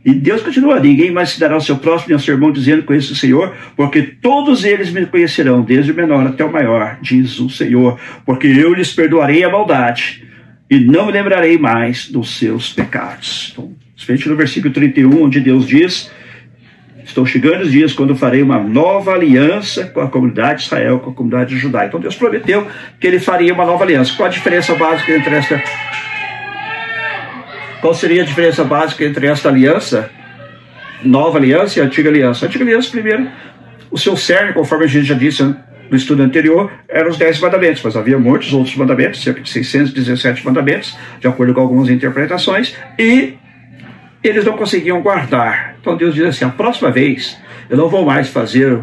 E 0.05 0.13
Deus 0.13 0.43
continua: 0.43 0.81
ninguém 0.81 1.11
mais 1.11 1.31
se 1.31 1.41
dará 1.41 1.55
ao 1.55 1.61
seu 1.61 1.77
próximo 1.77 2.13
e 2.13 2.15
ao 2.15 2.21
seu 2.21 2.35
irmão, 2.35 2.53
dizendo: 2.53 2.83
Conheço 2.83 3.13
o 3.13 3.17
Senhor, 3.17 3.55
porque 3.77 4.03
todos 4.03 4.65
eles 4.65 4.91
me 4.91 5.07
conhecerão, 5.07 5.63
desde 5.63 5.93
o 5.93 5.95
menor 5.95 6.27
até 6.27 6.45
o 6.45 6.53
maior, 6.53 6.99
diz 7.01 7.39
o 7.39 7.49
Senhor, 7.49 7.99
porque 8.25 8.47
eu 8.47 8.75
lhes 8.75 8.93
perdoarei 8.93 9.45
a 9.45 9.51
maldade 9.51 10.25
e 10.69 10.79
não 10.79 11.07
me 11.07 11.13
lembrarei 11.13 11.59
mais 11.59 12.09
dos 12.09 12.39
seus 12.39 12.73
pecados. 12.73 13.51
Então, 13.53 13.73
especialmente 13.97 14.29
no 14.29 14.37
versículo 14.37 14.73
31, 14.73 15.23
onde 15.23 15.41
Deus 15.41 15.67
diz 15.67 16.11
Estão 17.05 17.27
chegando 17.27 17.63
os 17.63 17.73
dias 17.73 17.93
quando 17.93 18.15
farei 18.15 18.43
uma 18.43 18.59
nova 18.59 19.13
aliança 19.13 19.87
com 19.87 20.01
a 20.01 20.09
comunidade 20.09 20.61
de 20.61 20.67
Israel, 20.67 21.01
com 21.01 21.11
a 21.11 21.15
comunidade 21.15 21.57
judaica. 21.59 21.89
Então 21.89 22.01
Deus 22.01 22.15
prometeu 22.15 22.67
que 23.01 23.07
ele 23.07 23.19
faria 23.19 23.53
uma 23.53 23.67
nova 23.67 23.85
aliança. 23.85 24.15
Qual 24.17 24.27
a 24.27 24.31
diferença 24.31 24.75
básica 24.75 25.13
entre 25.13 25.35
esta. 25.35 25.63
Qual 27.83 27.93
seria 27.93 28.23
a 28.23 28.25
diferença 28.25 28.63
básica 28.63 29.05
entre 29.05 29.27
esta 29.27 29.49
aliança, 29.49 30.09
nova 31.03 31.37
aliança 31.37 31.81
e 31.81 31.83
antiga 31.83 32.09
aliança? 32.09 32.47
Antiga 32.47 32.65
aliança, 32.65 32.89
primeiro, 32.89 33.29
o 33.91 33.99
seu 33.99 34.17
cerne, 34.17 34.53
conforme 34.53 34.85
a 34.85 34.89
gente 34.89 35.05
já 35.05 35.17
disse 35.17 35.43
no 35.43 35.97
estudo 35.97 36.23
anterior, 36.23 36.71
eram 36.89 37.11
os 37.11 37.19
dez 37.19 37.41
mandamentos, 37.41 37.83
mas 37.83 37.97
havia 37.97 38.17
muitos 38.17 38.53
outros 38.53 38.77
mandamentos, 38.77 39.21
cerca 39.21 39.41
de 39.41 39.51
617 39.51 40.47
mandamentos, 40.47 40.97
de 41.19 41.27
acordo 41.27 41.53
com 41.53 41.61
algumas 41.61 41.91
interpretações, 41.91 42.73
e 42.97 43.35
eles 44.23 44.45
não 44.45 44.57
conseguiam 44.57 45.03
guardar. 45.03 45.75
Então 45.81 45.97
Deus 45.97 46.15
diz 46.15 46.25
assim: 46.25 46.45
a 46.45 46.51
próxima 46.51 46.89
vez 46.93 47.37
eu 47.69 47.77
não 47.77 47.89
vou 47.89 48.07
mais 48.07 48.29
fazer 48.29 48.79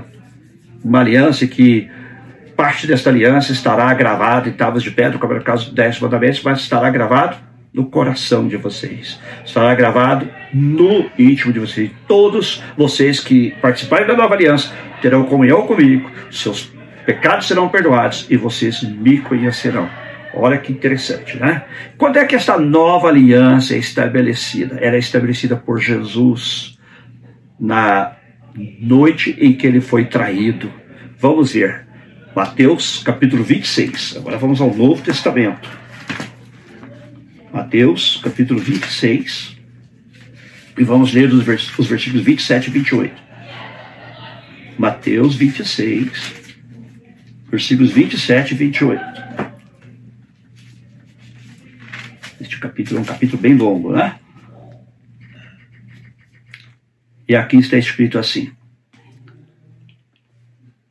uma 0.84 1.00
aliança 1.00 1.48
que 1.48 1.90
parte 2.54 2.86
desta 2.86 3.10
aliança 3.10 3.54
estará 3.54 3.94
gravada 3.94 4.50
em 4.50 4.52
tábuas 4.52 4.84
de 4.84 4.92
pedra, 4.92 5.18
como 5.18 5.32
é 5.32 5.38
o 5.38 5.42
caso 5.42 5.68
dos 5.68 5.74
Dez 5.74 5.98
Mandamentos, 6.02 6.44
mas 6.44 6.60
estará 6.60 6.90
gravado 6.90 7.49
no 7.74 7.86
coração 7.86 8.48
de 8.48 8.58
vocês, 8.58 9.20
estará 9.46 9.74
gravado 9.76 10.28
no 10.54 11.10
íntimo 11.18 11.54
de 11.54 11.60
vocês. 11.60 11.92
Todos 12.08 12.64
vocês 12.76 13.20
que 13.20 13.52
participarem 13.62 14.08
da 14.08 14.16
nova 14.16 14.34
aliança 14.34 14.74
terão 15.02 15.24
comunhão 15.24 15.68
comigo, 15.68 16.10
seus 16.32 16.72
pecados 17.06 17.48
serão 17.48 17.70
perdoados 17.70 18.26
e 18.30 18.38
vocês 18.38 18.82
me 18.84 19.20
conhecerão. 19.20 19.90
Olha 20.34 20.58
que 20.58 20.72
interessante, 20.72 21.38
né? 21.38 21.64
Quando 21.98 22.18
é 22.18 22.26
que 22.26 22.36
essa 22.36 22.58
nova 22.58 23.08
aliança 23.08 23.74
é 23.74 23.78
estabelecida? 23.78 24.78
Ela 24.80 24.96
é 24.96 25.00
estabelecida 25.00 25.56
por 25.56 25.80
Jesus 25.80 26.78
na 27.60 28.16
noite 28.80 29.36
em 29.40 29.54
que 29.54 29.66
ele 29.66 29.82
foi 29.82 30.06
traído. 30.06 30.72
Vamos 31.18 31.54
ver. 31.54 31.88
Mateus 32.36 33.02
capítulo 33.04 33.44
26. 33.44 34.18
Agora 34.18 34.38
vamos 34.38 34.62
ao 34.62 34.74
Novo 34.74 35.02
Testamento. 35.02 35.70
Mateus 37.52 38.18
capítulo 38.18 38.60
26. 38.60 39.58
E 40.78 40.84
vamos 40.84 41.12
ler 41.14 41.32
os, 41.34 41.44
versículos 41.44 41.88
27 42.24 42.68
e 42.68 42.72
28. 42.72 43.24
Mateus 44.78 45.36
26, 45.36 46.34
versículos 47.50 47.92
27 47.92 48.54
e 48.54 48.58
28. 48.58 49.02
Este 52.40 52.60
capítulo 52.60 53.00
é 53.00 53.02
um 53.02 53.06
capítulo 53.06 53.42
bem 53.42 53.56
longo, 53.56 53.92
né? 53.92 54.18
E 57.28 57.36
aqui 57.36 57.58
está 57.58 57.78
escrito 57.78 58.18
assim: 58.18 58.54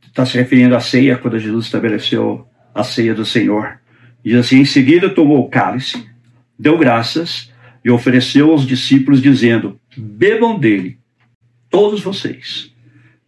está 0.06 0.26
se 0.26 0.36
referindo 0.36 0.76
à 0.76 0.80
ceia, 0.80 1.16
quando 1.16 1.38
Jesus 1.38 1.66
estabeleceu 1.66 2.46
a 2.74 2.84
ceia 2.84 3.14
do 3.14 3.24
Senhor. 3.24 3.80
Diz 4.22 4.34
assim: 4.34 4.58
Em 4.58 4.64
seguida 4.64 5.08
tomou 5.08 5.40
o 5.40 5.48
cálice, 5.48 6.06
deu 6.58 6.76
graças 6.76 7.52
e 7.84 7.90
ofereceu 7.90 8.50
aos 8.50 8.66
discípulos, 8.66 9.22
dizendo: 9.22 9.78
Bebam 9.96 10.58
dele, 10.58 10.98
todos 11.70 12.02
vocês. 12.02 12.74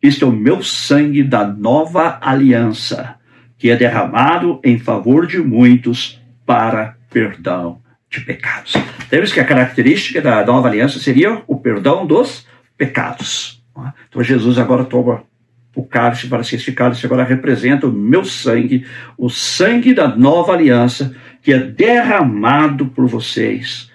Este 0.03 0.25
é 0.25 0.27
o 0.27 0.33
meu 0.33 0.62
sangue 0.62 1.23
da 1.23 1.47
nova 1.47 2.19
aliança, 2.23 3.16
que 3.59 3.71
é 3.71 3.77
derramado 3.77 4.59
em 4.64 4.79
favor 4.79 5.27
de 5.27 5.38
muitos 5.38 6.21
para 6.47 6.97
perdão 7.11 7.81
de 8.09 8.21
pecados. 8.21 8.73
Temos 9.09 9.33
que 9.33 9.40
a 9.40 9.45
característica 9.45 10.21
da 10.21 10.45
nova 10.45 10.69
aliança 10.69 10.99
seria 10.99 11.43
o 11.47 11.57
perdão 11.59 12.07
dos 12.07 12.47
pecados. 12.77 13.62
Então 14.09 14.23
Jesus 14.23 14.59
agora 14.59 14.85
toma 14.85 15.23
o 15.75 15.85
cálice 15.85 16.27
para 16.27 16.43
se 16.43 16.57
este 16.57 16.73
cálice 16.73 17.07
agora 17.07 17.23
representa 17.23 17.87
o 17.87 17.93
meu 17.93 18.25
sangue, 18.25 18.85
o 19.16 19.29
sangue 19.29 19.95
da 19.95 20.09
nova 20.09 20.53
aliança 20.53 21.14
que 21.42 21.53
é 21.53 21.59
derramado 21.59 22.87
por 22.87 23.07
vocês 23.07 23.90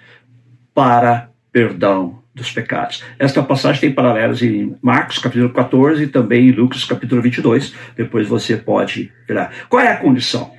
para 0.74 1.30
perdão 1.52 2.22
dos 2.34 2.52
pecados. 2.52 3.02
Esta 3.18 3.42
passagem 3.42 3.80
tem 3.80 3.92
paralelos 3.92 4.42
em 4.42 4.76
Marcos 4.82 5.18
capítulo 5.18 5.48
14 5.50 6.02
e 6.02 6.06
também 6.06 6.48
em 6.48 6.52
Lucas 6.52 6.84
capítulo 6.84 7.22
22. 7.22 7.72
Depois 7.96 8.28
você 8.28 8.58
pode 8.58 9.10
virar. 9.26 9.50
Qual 9.70 9.82
é 9.82 9.88
a 9.88 9.96
condição 9.96 10.52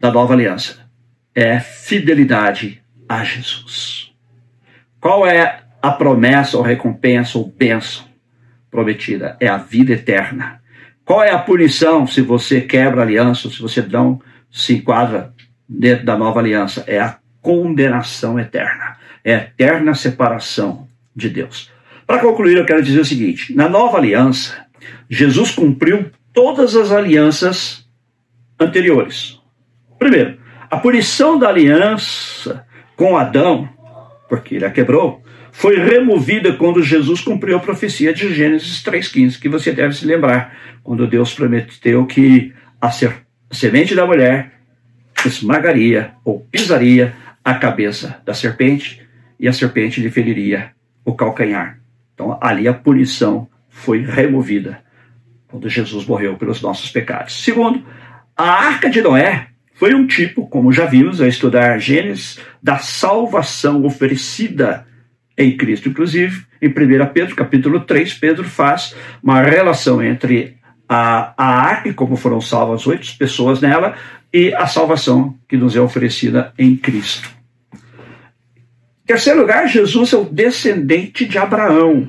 da 0.00 0.10
nova 0.10 0.34
aliança? 0.34 0.80
É 1.32 1.60
fidelidade 1.60 2.82
a 3.08 3.22
Jesus. 3.22 4.12
Qual 5.00 5.24
é 5.24 5.60
a 5.80 5.90
promessa 5.92 6.56
ou 6.56 6.62
recompensa 6.62 7.38
ou 7.38 7.46
bênção 7.46 8.04
prometida? 8.68 9.36
É 9.38 9.46
a 9.46 9.58
vida 9.58 9.92
eterna. 9.92 10.60
Qual 11.04 11.22
é 11.22 11.30
a 11.30 11.38
punição 11.38 12.06
se 12.06 12.20
você 12.20 12.60
quebra 12.60 13.00
a 13.00 13.04
aliança, 13.04 13.48
se 13.48 13.60
você 13.60 13.80
não 13.82 14.20
se 14.50 14.74
enquadra 14.74 15.32
dentro 15.78 16.04
da 16.04 16.16
nova 16.16 16.40
aliança? 16.40 16.84
É 16.86 17.00
a 17.00 17.16
condenação 17.40 18.38
eterna. 18.38 18.96
É 19.24 19.34
a 19.34 19.38
eterna 19.38 19.94
separação 19.94 20.86
de 21.14 21.28
Deus. 21.28 21.70
Para 22.06 22.18
concluir, 22.18 22.56
eu 22.56 22.66
quero 22.66 22.82
dizer 22.82 23.00
o 23.00 23.04
seguinte: 23.04 23.54
na 23.54 23.68
nova 23.68 23.98
aliança, 23.98 24.66
Jesus 25.08 25.50
cumpriu 25.50 26.10
todas 26.32 26.74
as 26.76 26.90
alianças 26.90 27.86
anteriores. 28.58 29.38
Primeiro, 29.98 30.38
a 30.70 30.76
punição 30.76 31.38
da 31.38 31.48
aliança 31.48 32.66
com 32.96 33.16
Adão, 33.16 33.68
porque 34.28 34.56
ele 34.56 34.64
a 34.64 34.70
quebrou, 34.70 35.22
foi 35.52 35.78
removida 35.78 36.54
quando 36.54 36.82
Jesus 36.82 37.20
cumpriu 37.20 37.56
a 37.56 37.60
profecia 37.60 38.12
de 38.12 38.34
Gênesis 38.34 38.82
3,15, 38.82 39.38
que 39.38 39.48
você 39.48 39.70
deve 39.70 39.94
se 39.94 40.06
lembrar, 40.06 40.56
quando 40.82 41.06
Deus 41.06 41.34
prometeu 41.34 42.06
que 42.06 42.52
a, 42.80 42.90
semente 43.50 43.94
da 43.94 44.06
mulher 44.06 44.52
esmagaria 45.28 46.12
ou 46.24 46.40
pisaria 46.40 47.14
a 47.44 47.54
cabeça 47.54 48.20
da 48.24 48.34
serpente 48.34 49.02
e 49.38 49.48
a 49.48 49.52
serpente 49.52 50.00
lhe 50.00 50.10
feriria 50.10 50.70
o 51.04 51.14
calcanhar. 51.14 51.78
Então 52.14 52.38
ali 52.40 52.68
a 52.68 52.74
punição 52.74 53.48
foi 53.68 54.04
removida 54.04 54.80
quando 55.48 55.68
Jesus 55.68 56.06
morreu 56.06 56.36
pelos 56.36 56.62
nossos 56.62 56.90
pecados. 56.90 57.42
Segundo, 57.42 57.84
a 58.36 58.44
arca 58.44 58.88
de 58.88 59.02
Noé 59.02 59.48
foi 59.74 59.94
um 59.94 60.06
tipo, 60.06 60.46
como 60.46 60.72
já 60.72 60.86
vimos 60.86 61.20
a 61.20 61.26
estudar 61.26 61.78
Gênesis, 61.78 62.38
da 62.62 62.78
salvação 62.78 63.84
oferecida 63.84 64.86
em 65.36 65.56
Cristo. 65.56 65.88
Inclusive, 65.88 66.44
em 66.60 66.68
1 66.68 66.72
Pedro, 67.12 67.34
capítulo 67.34 67.80
3, 67.80 68.14
Pedro 68.14 68.44
faz 68.44 68.94
uma 69.22 69.42
relação 69.42 70.02
entre 70.02 70.56
a, 70.88 71.34
a 71.36 71.60
arca, 71.60 71.92
como 71.92 72.16
foram 72.16 72.40
salvas 72.40 72.86
oito 72.86 73.16
pessoas 73.18 73.60
nela, 73.60 73.96
e 74.32 74.54
a 74.54 74.66
salvação 74.66 75.36
que 75.48 75.56
nos 75.56 75.76
é 75.76 75.80
oferecida 75.80 76.52
em 76.58 76.76
Cristo. 76.76 77.28
Em 77.72 79.06
terceiro 79.06 79.40
lugar, 79.40 79.68
Jesus 79.68 80.12
é 80.12 80.16
o 80.16 80.24
descendente 80.24 81.26
de 81.26 81.36
Abraão, 81.36 82.08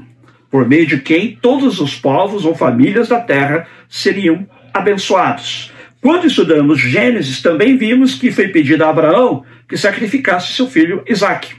por 0.49 0.67
meio 0.67 0.85
de 0.85 0.99
quem 0.99 1.35
todos 1.35 1.81
os 1.81 1.95
povos 1.95 2.45
ou 2.45 2.55
famílias 2.55 3.09
da 3.09 3.19
terra 3.19 3.67
seriam 3.89 4.47
abençoados. 4.73 5.71
Quando 5.99 6.27
estudamos 6.27 6.79
Gênesis, 6.79 7.41
também 7.41 7.77
vimos 7.77 8.15
que 8.15 8.31
foi 8.31 8.49
pedido 8.49 8.83
a 8.83 8.89
Abraão 8.89 9.43
que 9.67 9.75
sacrificasse 9.75 10.53
seu 10.53 10.67
filho 10.67 11.03
Isaque. 11.07 11.55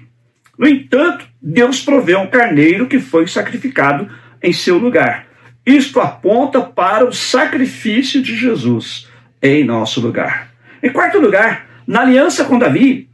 No 0.58 0.68
entanto, 0.68 1.26
Deus 1.42 1.80
proveu 1.80 2.20
um 2.20 2.26
carneiro 2.26 2.86
que 2.86 3.00
foi 3.00 3.26
sacrificado 3.26 4.08
em 4.42 4.52
seu 4.52 4.78
lugar. 4.78 5.26
Isto 5.66 6.00
aponta 6.00 6.60
para 6.60 7.04
o 7.04 7.12
sacrifício 7.12 8.22
de 8.22 8.36
Jesus 8.36 9.08
em 9.42 9.64
nosso 9.64 10.00
lugar. 10.00 10.53
Em 10.84 10.90
quarto 10.90 11.18
lugar, 11.18 11.66
na 11.86 12.02
aliança 12.02 12.44
com 12.44 12.58
Davi, 12.58 13.08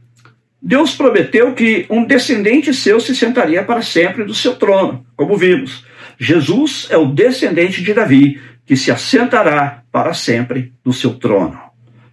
Deus 0.61 0.93
prometeu 0.93 1.53
que 1.53 1.85
um 1.89 2.03
descendente 2.03 2.73
seu 2.73 2.99
se 2.99 3.15
sentaria 3.15 3.63
para 3.63 3.81
sempre 3.81 4.25
do 4.25 4.33
seu 4.33 4.57
trono, 4.57 5.05
como 5.15 5.37
vimos. 5.37 5.85
Jesus 6.19 6.87
é 6.89 6.97
o 6.97 7.05
descendente 7.05 7.81
de 7.81 7.93
Davi, 7.93 8.41
que 8.65 8.75
se 8.75 8.91
assentará 8.91 9.85
para 9.89 10.13
sempre 10.13 10.73
no 10.83 10.91
seu 10.91 11.13
trono. 11.13 11.57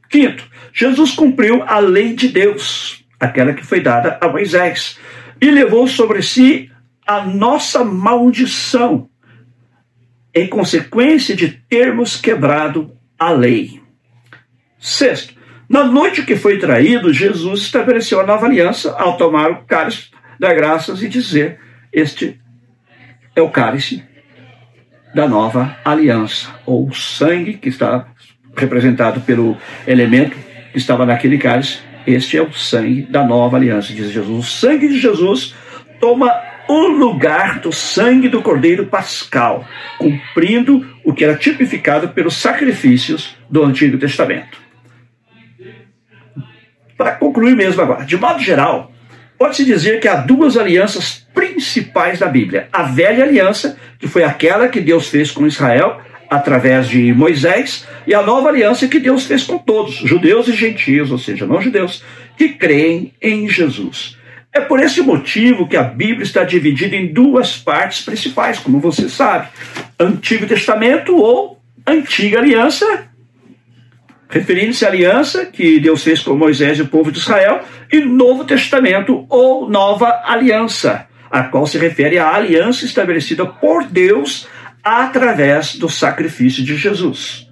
Quinto, 0.09 0.49
Jesus 0.73 1.11
cumpriu 1.11 1.65
a 1.67 1.81
lei 1.81 2.15
de 2.15 2.29
Deus, 2.29 3.05
aquela 3.19 3.53
que 3.53 3.67
foi 3.67 3.81
dada 3.81 4.17
a 4.21 4.29
Moisés 4.29 4.97
e 5.41 5.51
levou 5.51 5.89
sobre 5.89 6.23
si 6.23 6.71
a 7.05 7.23
nossa 7.23 7.83
maldição, 7.83 9.11
em 10.33 10.47
consequência 10.47 11.35
de 11.35 11.49
termos 11.49 12.15
quebrado 12.15 12.93
a 13.19 13.33
lei. 13.33 13.83
Sexto, 14.79 15.38
na 15.69 15.85
noite 15.85 16.23
que 16.23 16.35
foi 16.35 16.59
traído, 16.59 17.13
Jesus 17.13 17.61
estabeleceu 17.61 18.21
a 18.21 18.27
nova 18.27 18.47
aliança 18.47 18.95
ao 18.99 19.17
tomar 19.17 19.51
o 19.51 19.65
cálice 19.65 20.09
da 20.41 20.55
graças 20.55 21.03
e 21.03 21.09
dizer: 21.09 21.59
Este 21.93 22.41
é 23.37 23.43
o 23.43 23.51
cálice 23.51 24.03
da 25.15 25.29
nova 25.29 25.77
aliança, 25.85 26.55
ou 26.65 26.89
o 26.89 26.95
sangue 26.95 27.55
que 27.55 27.69
está 27.69 28.07
representado 28.57 29.21
pelo 29.21 29.57
elemento 29.87 30.37
que 30.73 30.79
estava 30.79 31.05
naquele 31.07 31.39
cálice, 31.39 31.79
este 32.07 32.37
é 32.37 32.43
o 32.43 32.53
sangue 32.53 33.03
da 33.03 33.25
nova 33.25 33.57
aliança, 33.57 33.93
diz 33.93 34.11
Jesus. 34.11 34.47
O 34.47 34.49
sangue 34.49 34.89
de 34.89 34.99
Jesus 34.99 35.55
toma 36.01 36.33
o 36.69 36.87
lugar 36.87 37.61
do 37.61 37.73
sangue 37.73 38.29
do 38.29 38.43
Cordeiro 38.43 38.87
Pascal, 38.87 39.67
cumprindo 39.99 40.87
o 41.05 41.13
que 41.13 41.25
era 41.25 41.35
tipificado 41.35 42.09
pelos 42.11 42.37
sacrifícios 42.37 43.37
do 43.51 43.65
Antigo 43.65 43.99
Testamento. 43.99 44.68
Para 46.99 47.13
concluir 47.13 47.55
mesmo 47.55 47.81
agora, 47.81 48.05
de 48.05 48.17
modo 48.17 48.41
geral, 48.43 48.91
pode-se 49.39 49.65
dizer 49.65 50.01
que 50.01 50.09
há 50.09 50.17
duas 50.17 50.57
alianças 50.57 51.25
principais 51.33 52.19
da 52.19 52.27
Bíblia. 52.27 52.69
A 52.73 52.83
velha 52.83 53.23
aliança, 53.23 53.79
que 54.01 54.09
foi 54.09 54.25
aquela 54.25 54.69
que 54.69 54.81
Deus 54.81 55.09
fez 55.09 55.31
com 55.31 55.47
Israel, 55.47 56.01
através 56.29 56.89
de 56.89 57.15
Moisés, 57.15 57.87
e 58.05 58.13
a 58.13 58.21
nova 58.21 58.49
aliança 58.49 58.89
que 58.89 58.99
Deus 58.99 59.27
fez 59.27 59.45
com 59.45 59.59
todos, 59.59 59.95
judeus 59.95 60.49
e 60.49 60.53
gentios, 60.53 61.13
ou 61.13 61.19
seja, 61.19 61.47
não 61.47 61.63
judeus, 61.63 62.03
que 62.37 62.49
creem 62.49 63.15
em 63.23 63.49
Jesus. 63.49 64.19
É 64.53 64.61
por 64.61 64.81
esse 64.81 65.01
motivo 65.01 65.69
que 65.69 65.77
a 65.77 65.85
Bíblia 65.85 66.25
está 66.25 66.43
dividida 66.43 66.97
em 66.97 67.13
duas 67.13 67.57
partes 67.57 68.03
principais, 68.05 68.59
como 68.59 68.81
você 68.81 69.09
sabe: 69.09 69.49
Antigo 70.01 70.49
Testamento 70.49 71.17
ou 71.17 71.61
Antiga 71.87 72.41
Aliança, 72.41 73.08
referindo-se 74.29 74.85
à 74.85 74.89
aliança 74.89 75.47
que 75.47 75.81
Deus 75.81 76.03
fez 76.03 76.23
com 76.23 76.37
Moisés 76.37 76.79
e 76.79 76.83
o 76.83 76.89
povo 76.89 77.11
de 77.11 77.19
Israel, 77.19 77.63
e 77.91 78.01
Novo 78.01 78.45
Testamento 78.45 79.27
ou 79.29 79.69
Nova 79.69 80.23
Aliança, 80.25 81.07
a 81.31 81.45
qual 81.45 81.67
se 81.67 81.79
refere 81.79 82.19
à 82.19 82.35
aliança 82.35 82.85
estabelecida 82.85 83.47
por 83.47 83.85
Deus 83.85 84.47
através 84.85 85.77
do 85.77 85.89
sacrifício 85.89 86.63
de 86.63 86.77
Jesus. 86.77 87.48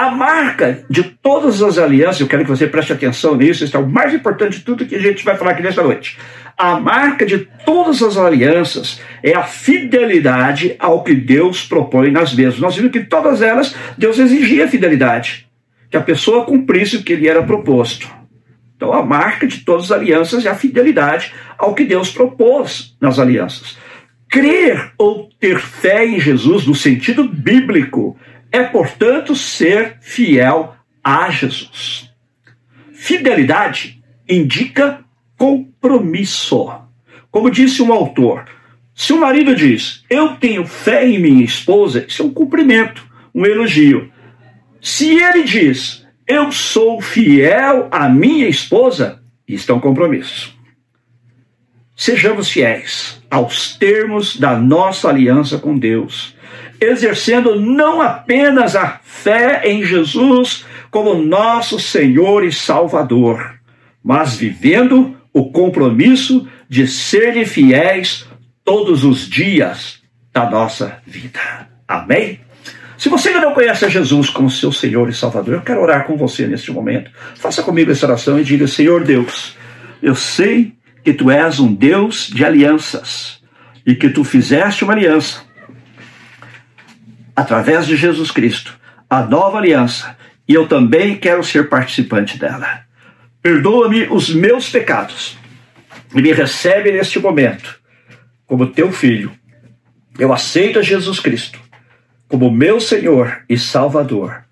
A 0.00 0.10
marca 0.10 0.82
de 0.88 1.02
todas 1.02 1.62
as 1.62 1.76
alianças, 1.76 2.22
eu 2.22 2.26
quero 2.26 2.42
que 2.42 2.48
você 2.48 2.66
preste 2.66 2.90
atenção 2.90 3.36
nisso, 3.36 3.62
isso 3.62 3.76
é 3.76 3.80
o 3.80 3.86
mais 3.86 4.14
importante 4.14 4.56
de 4.56 4.64
tudo 4.64 4.86
que 4.86 4.94
a 4.94 4.98
gente 4.98 5.22
vai 5.22 5.36
falar 5.36 5.50
aqui 5.50 5.62
nesta 5.62 5.82
noite. 5.82 6.16
A 6.56 6.80
marca 6.80 7.26
de 7.26 7.40
todas 7.66 8.02
as 8.02 8.16
alianças 8.16 8.98
é 9.22 9.34
a 9.34 9.42
fidelidade 9.42 10.74
ao 10.78 11.04
que 11.04 11.14
Deus 11.14 11.66
propõe 11.66 12.10
nas 12.10 12.32
mesmas. 12.32 12.60
Nós 12.60 12.76
vimos 12.76 12.92
que 12.92 13.00
todas 13.00 13.42
elas, 13.42 13.76
Deus 13.98 14.18
exigia 14.18 14.66
fidelidade, 14.66 15.46
que 15.90 15.98
a 15.98 16.00
pessoa 16.00 16.46
cumprisse 16.46 16.96
o 16.96 17.02
que 17.02 17.14
lhe 17.14 17.28
era 17.28 17.42
proposto. 17.42 18.08
Então, 18.76 18.94
a 18.94 19.04
marca 19.04 19.46
de 19.46 19.58
todas 19.58 19.92
as 19.92 19.92
alianças 19.92 20.46
é 20.46 20.48
a 20.48 20.54
fidelidade 20.54 21.34
ao 21.58 21.74
que 21.74 21.84
Deus 21.84 22.10
propôs 22.10 22.96
nas 22.98 23.18
alianças. 23.18 23.76
Crer 24.30 24.92
ou 24.96 25.28
ter 25.38 25.58
fé 25.58 26.06
em 26.06 26.18
Jesus, 26.18 26.66
no 26.66 26.74
sentido 26.74 27.24
bíblico, 27.24 28.16
é, 28.52 28.62
portanto, 28.64 29.34
ser 29.34 29.98
fiel 30.00 30.74
a 31.02 31.30
Jesus. 31.30 32.10
Fidelidade 32.92 34.02
indica 34.28 35.04
compromisso. 35.36 36.70
Como 37.30 37.50
disse 37.50 37.82
um 37.82 37.92
autor, 37.92 38.44
se 38.94 39.12
o 39.12 39.20
marido 39.20 39.54
diz, 39.54 40.04
eu 40.10 40.36
tenho 40.36 40.66
fé 40.66 41.06
em 41.06 41.18
minha 41.18 41.44
esposa, 41.44 42.04
isso 42.06 42.22
é 42.22 42.24
um 42.26 42.32
cumprimento, 42.32 43.02
um 43.34 43.46
elogio. 43.46 44.12
Se 44.80 45.18
ele 45.18 45.44
diz, 45.44 46.06
eu 46.26 46.52
sou 46.52 47.00
fiel 47.00 47.88
à 47.90 48.08
minha 48.08 48.48
esposa, 48.48 49.22
isto 49.48 49.72
é 49.72 49.74
um 49.74 49.80
compromisso. 49.80 50.54
Sejamos 51.96 52.50
fiéis 52.50 53.22
aos 53.30 53.76
termos 53.76 54.36
da 54.36 54.56
nossa 54.58 55.08
aliança 55.08 55.58
com 55.58 55.78
Deus, 55.78 56.34
exercendo 56.80 57.60
não 57.60 58.00
apenas 58.00 58.74
a 58.74 59.00
fé 59.02 59.62
em 59.64 59.84
Jesus 59.84 60.64
como 60.90 61.14
nosso 61.14 61.78
Senhor 61.78 62.44
e 62.44 62.52
Salvador, 62.52 63.54
mas 64.02 64.34
vivendo 64.34 65.16
o 65.32 65.50
compromisso 65.52 66.48
de 66.68 66.86
serem 66.86 67.44
fiéis 67.44 68.26
todos 68.64 69.04
os 69.04 69.28
dias 69.28 70.00
da 70.32 70.48
nossa 70.48 71.00
vida. 71.06 71.68
Amém? 71.86 72.40
Se 72.96 73.08
você 73.08 73.30
ainda 73.30 73.40
não 73.40 73.54
conhece 73.54 73.88
Jesus 73.88 74.28
como 74.28 74.50
seu 74.50 74.70
Senhor 74.70 75.08
e 75.08 75.14
Salvador, 75.14 75.54
eu 75.54 75.62
quero 75.62 75.80
orar 75.80 76.06
com 76.06 76.16
você 76.16 76.46
neste 76.46 76.70
momento. 76.70 77.10
Faça 77.36 77.62
comigo 77.62 77.90
essa 77.90 78.06
oração 78.06 78.38
e 78.38 78.44
diga: 78.44 78.66
Senhor 78.66 79.04
Deus, 79.04 79.56
eu 80.02 80.14
sei 80.14 80.74
que 81.02 81.12
tu 81.12 81.30
és 81.30 81.58
um 81.58 81.72
Deus 81.72 82.28
de 82.28 82.44
alianças 82.44 83.40
e 83.86 83.94
que 83.94 84.10
tu 84.10 84.22
fizeste 84.22 84.84
uma 84.84 84.92
aliança 84.92 85.49
através 87.40 87.86
de 87.86 87.96
Jesus 87.96 88.30
Cristo, 88.30 88.78
a 89.08 89.22
nova 89.22 89.56
aliança, 89.56 90.14
e 90.46 90.52
eu 90.52 90.68
também 90.68 91.16
quero 91.16 91.42
ser 91.42 91.70
participante 91.70 92.38
dela. 92.38 92.82
Perdoa-me 93.40 94.02
os 94.10 94.28
meus 94.28 94.68
pecados 94.68 95.38
e 96.14 96.20
me 96.20 96.32
recebe 96.32 96.92
neste 96.92 97.18
momento 97.18 97.80
como 98.46 98.66
teu 98.66 98.92
filho. 98.92 99.32
Eu 100.18 100.34
aceito 100.34 100.80
a 100.80 100.82
Jesus 100.82 101.18
Cristo 101.18 101.58
como 102.28 102.50
meu 102.50 102.78
Senhor 102.78 103.42
e 103.48 103.56
Salvador. 103.56 104.44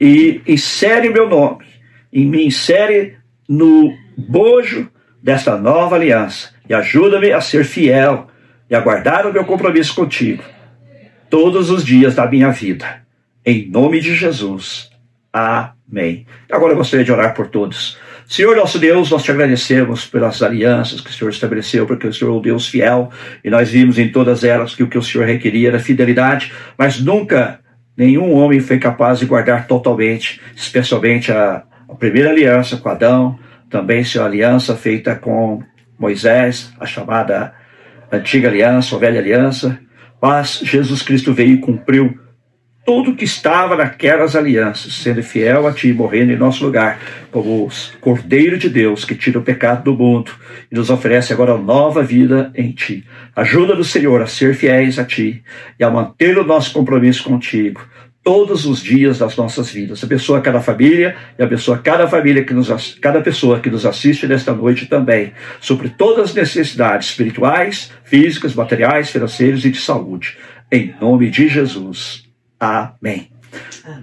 E 0.00 0.42
insere 0.46 1.10
meu 1.10 1.28
nome, 1.28 1.64
e 2.12 2.24
me 2.24 2.46
insere 2.46 3.16
no 3.48 3.96
bojo 4.16 4.90
desta 5.22 5.56
nova 5.56 5.94
aliança. 5.94 6.50
E 6.68 6.74
ajuda-me 6.74 7.32
a 7.32 7.40
ser 7.40 7.64
fiel 7.64 8.26
e 8.68 8.74
a 8.74 8.80
guardar 8.80 9.24
o 9.24 9.32
meu 9.32 9.44
compromisso 9.44 9.94
contigo 9.94 10.42
todos 11.30 11.70
os 11.70 11.84
dias 11.84 12.14
da 12.14 12.26
minha 12.26 12.50
vida. 12.50 13.02
Em 13.44 13.68
nome 13.68 14.00
de 14.00 14.14
Jesus. 14.14 14.90
Amém. 15.32 16.26
Agora 16.50 16.72
eu 16.72 16.76
gostaria 16.76 17.04
de 17.04 17.12
orar 17.12 17.34
por 17.34 17.48
todos. 17.48 17.98
Senhor 18.26 18.56
nosso 18.56 18.78
Deus, 18.78 19.10
nós 19.10 19.22
te 19.22 19.30
agradecemos 19.30 20.06
pelas 20.06 20.42
alianças 20.42 21.00
que 21.00 21.08
o 21.08 21.12
Senhor 21.12 21.30
estabeleceu, 21.30 21.86
porque 21.86 22.06
o 22.06 22.12
Senhor 22.12 22.30
é 22.30 22.36
um 22.36 22.42
Deus 22.42 22.68
fiel, 22.68 23.10
e 23.42 23.48
nós 23.48 23.70
vimos 23.70 23.98
em 23.98 24.10
todas 24.10 24.44
elas 24.44 24.74
que 24.74 24.82
o 24.82 24.86
que 24.86 24.98
o 24.98 25.02
Senhor 25.02 25.26
requeria 25.26 25.68
era 25.68 25.78
fidelidade, 25.78 26.52
mas 26.76 27.00
nunca 27.00 27.60
nenhum 27.96 28.34
homem 28.34 28.60
foi 28.60 28.78
capaz 28.78 29.18
de 29.18 29.26
guardar 29.26 29.66
totalmente, 29.66 30.40
especialmente 30.54 31.32
a, 31.32 31.62
a 31.88 31.94
primeira 31.94 32.28
aliança 32.28 32.76
com 32.76 32.90
Adão, 32.90 33.38
também 33.70 34.04
sua 34.04 34.26
aliança 34.26 34.76
feita 34.76 35.14
com 35.14 35.62
Moisés, 35.98 36.70
a 36.78 36.84
chamada 36.84 37.54
antiga 38.12 38.48
aliança, 38.48 38.94
a 38.94 38.98
velha 38.98 39.20
aliança, 39.20 39.78
mas 40.20 40.60
Jesus 40.62 41.02
Cristo 41.02 41.32
veio 41.32 41.54
e 41.54 41.58
cumpriu 41.58 42.18
tudo 42.88 43.14
que 43.14 43.24
estava 43.24 43.76
naquelas 43.76 44.34
alianças, 44.34 44.94
sendo 44.94 45.22
fiel 45.22 45.66
a 45.66 45.72
ti, 45.74 45.92
morrendo 45.92 46.32
em 46.32 46.38
nosso 46.38 46.64
lugar, 46.64 46.98
como 47.30 47.66
o 47.66 47.68
Cordeiro 48.00 48.56
de 48.56 48.70
Deus 48.70 49.04
que 49.04 49.14
tira 49.14 49.38
o 49.38 49.42
pecado 49.42 49.84
do 49.84 49.94
mundo 49.94 50.32
e 50.72 50.74
nos 50.74 50.88
oferece 50.88 51.30
agora 51.30 51.58
nova 51.58 52.02
vida 52.02 52.50
em 52.54 52.72
ti. 52.72 53.04
Ajuda 53.36 53.76
do 53.76 53.84
Senhor 53.84 54.22
a 54.22 54.26
ser 54.26 54.54
fiéis 54.54 54.98
a 54.98 55.04
ti 55.04 55.42
e 55.78 55.84
a 55.84 55.90
manter 55.90 56.38
o 56.38 56.44
nosso 56.44 56.72
compromisso 56.72 57.24
contigo 57.24 57.82
todos 58.28 58.66
os 58.66 58.82
dias 58.82 59.16
das 59.16 59.38
nossas 59.38 59.70
vidas. 59.70 60.04
Abençoa 60.04 60.42
cada 60.42 60.60
família 60.60 61.16
e 61.38 61.42
abençoa 61.42 61.78
cada 61.78 62.06
família 62.06 62.44
que 62.44 62.52
nos 62.52 62.68
cada 63.00 63.22
pessoa 63.22 63.58
que 63.58 63.70
nos 63.70 63.86
assiste 63.86 64.26
nesta 64.26 64.52
noite 64.52 64.84
também, 64.84 65.32
sobre 65.62 65.88
todas 65.88 66.28
as 66.28 66.34
necessidades 66.34 67.08
espirituais, 67.08 67.90
físicas, 68.04 68.54
materiais, 68.54 69.08
financeiras 69.08 69.64
e 69.64 69.70
de 69.70 69.80
saúde. 69.80 70.36
Em 70.70 70.94
nome 71.00 71.30
de 71.30 71.48
Jesus. 71.48 72.24
Amém. 72.60 73.30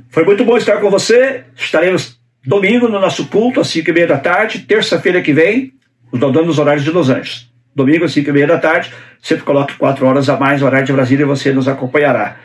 Foi 0.10 0.26
muito 0.26 0.44
bom 0.44 0.58
estar 0.58 0.78
com 0.78 0.90
você. 0.90 1.44
Estaremos 1.56 2.20
domingo 2.44 2.88
no 2.88 3.00
nosso 3.00 3.28
culto, 3.28 3.60
às 3.60 3.68
5 3.68 3.92
e 3.92 3.94
meia 3.94 4.08
da 4.08 4.18
tarde. 4.18 4.58
Terça-feira 4.58 5.22
que 5.22 5.34
vem, 5.34 5.72
dando 6.12 6.50
os 6.50 6.58
horários 6.58 6.84
de 6.84 6.90
Los 6.90 7.12
Angeles. 7.12 7.48
Domingo, 7.76 8.06
às 8.06 8.14
5 8.14 8.28
e 8.28 8.34
meia 8.34 8.48
da 8.48 8.58
tarde. 8.58 8.92
Sempre 9.22 9.44
coloque 9.44 9.76
4 9.76 10.04
horas 10.04 10.30
a 10.30 10.36
mais, 10.36 10.64
horário 10.64 10.88
de 10.88 10.94
Brasília, 10.94 11.26
e 11.26 11.28
você 11.28 11.54
nos 11.54 11.68
acompanhará. 11.68 12.38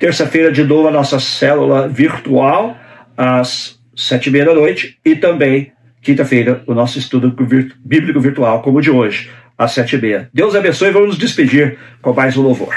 Terça-feira, 0.00 0.50
de 0.50 0.64
novo, 0.64 0.88
a 0.88 0.90
nossa 0.90 1.20
célula 1.20 1.86
virtual, 1.86 2.74
às 3.14 3.78
7 3.94 4.28
e 4.28 4.32
meia 4.32 4.46
da 4.46 4.54
noite. 4.54 4.98
E 5.04 5.14
também, 5.14 5.72
quinta-feira, 6.00 6.62
o 6.66 6.72
nosso 6.72 6.98
estudo 6.98 7.36
bíblico 7.84 8.18
virtual, 8.18 8.62
como 8.62 8.78
o 8.78 8.80
de 8.80 8.90
hoje, 8.90 9.30
às 9.58 9.72
7 9.72 9.96
e 9.96 10.00
meia. 10.00 10.30
Deus 10.32 10.54
abençoe 10.54 10.88
e 10.88 10.92
vamos 10.92 11.08
nos 11.10 11.18
despedir 11.18 11.76
com 12.00 12.14
mais 12.14 12.34
um 12.38 12.42
louvor. 12.42 12.74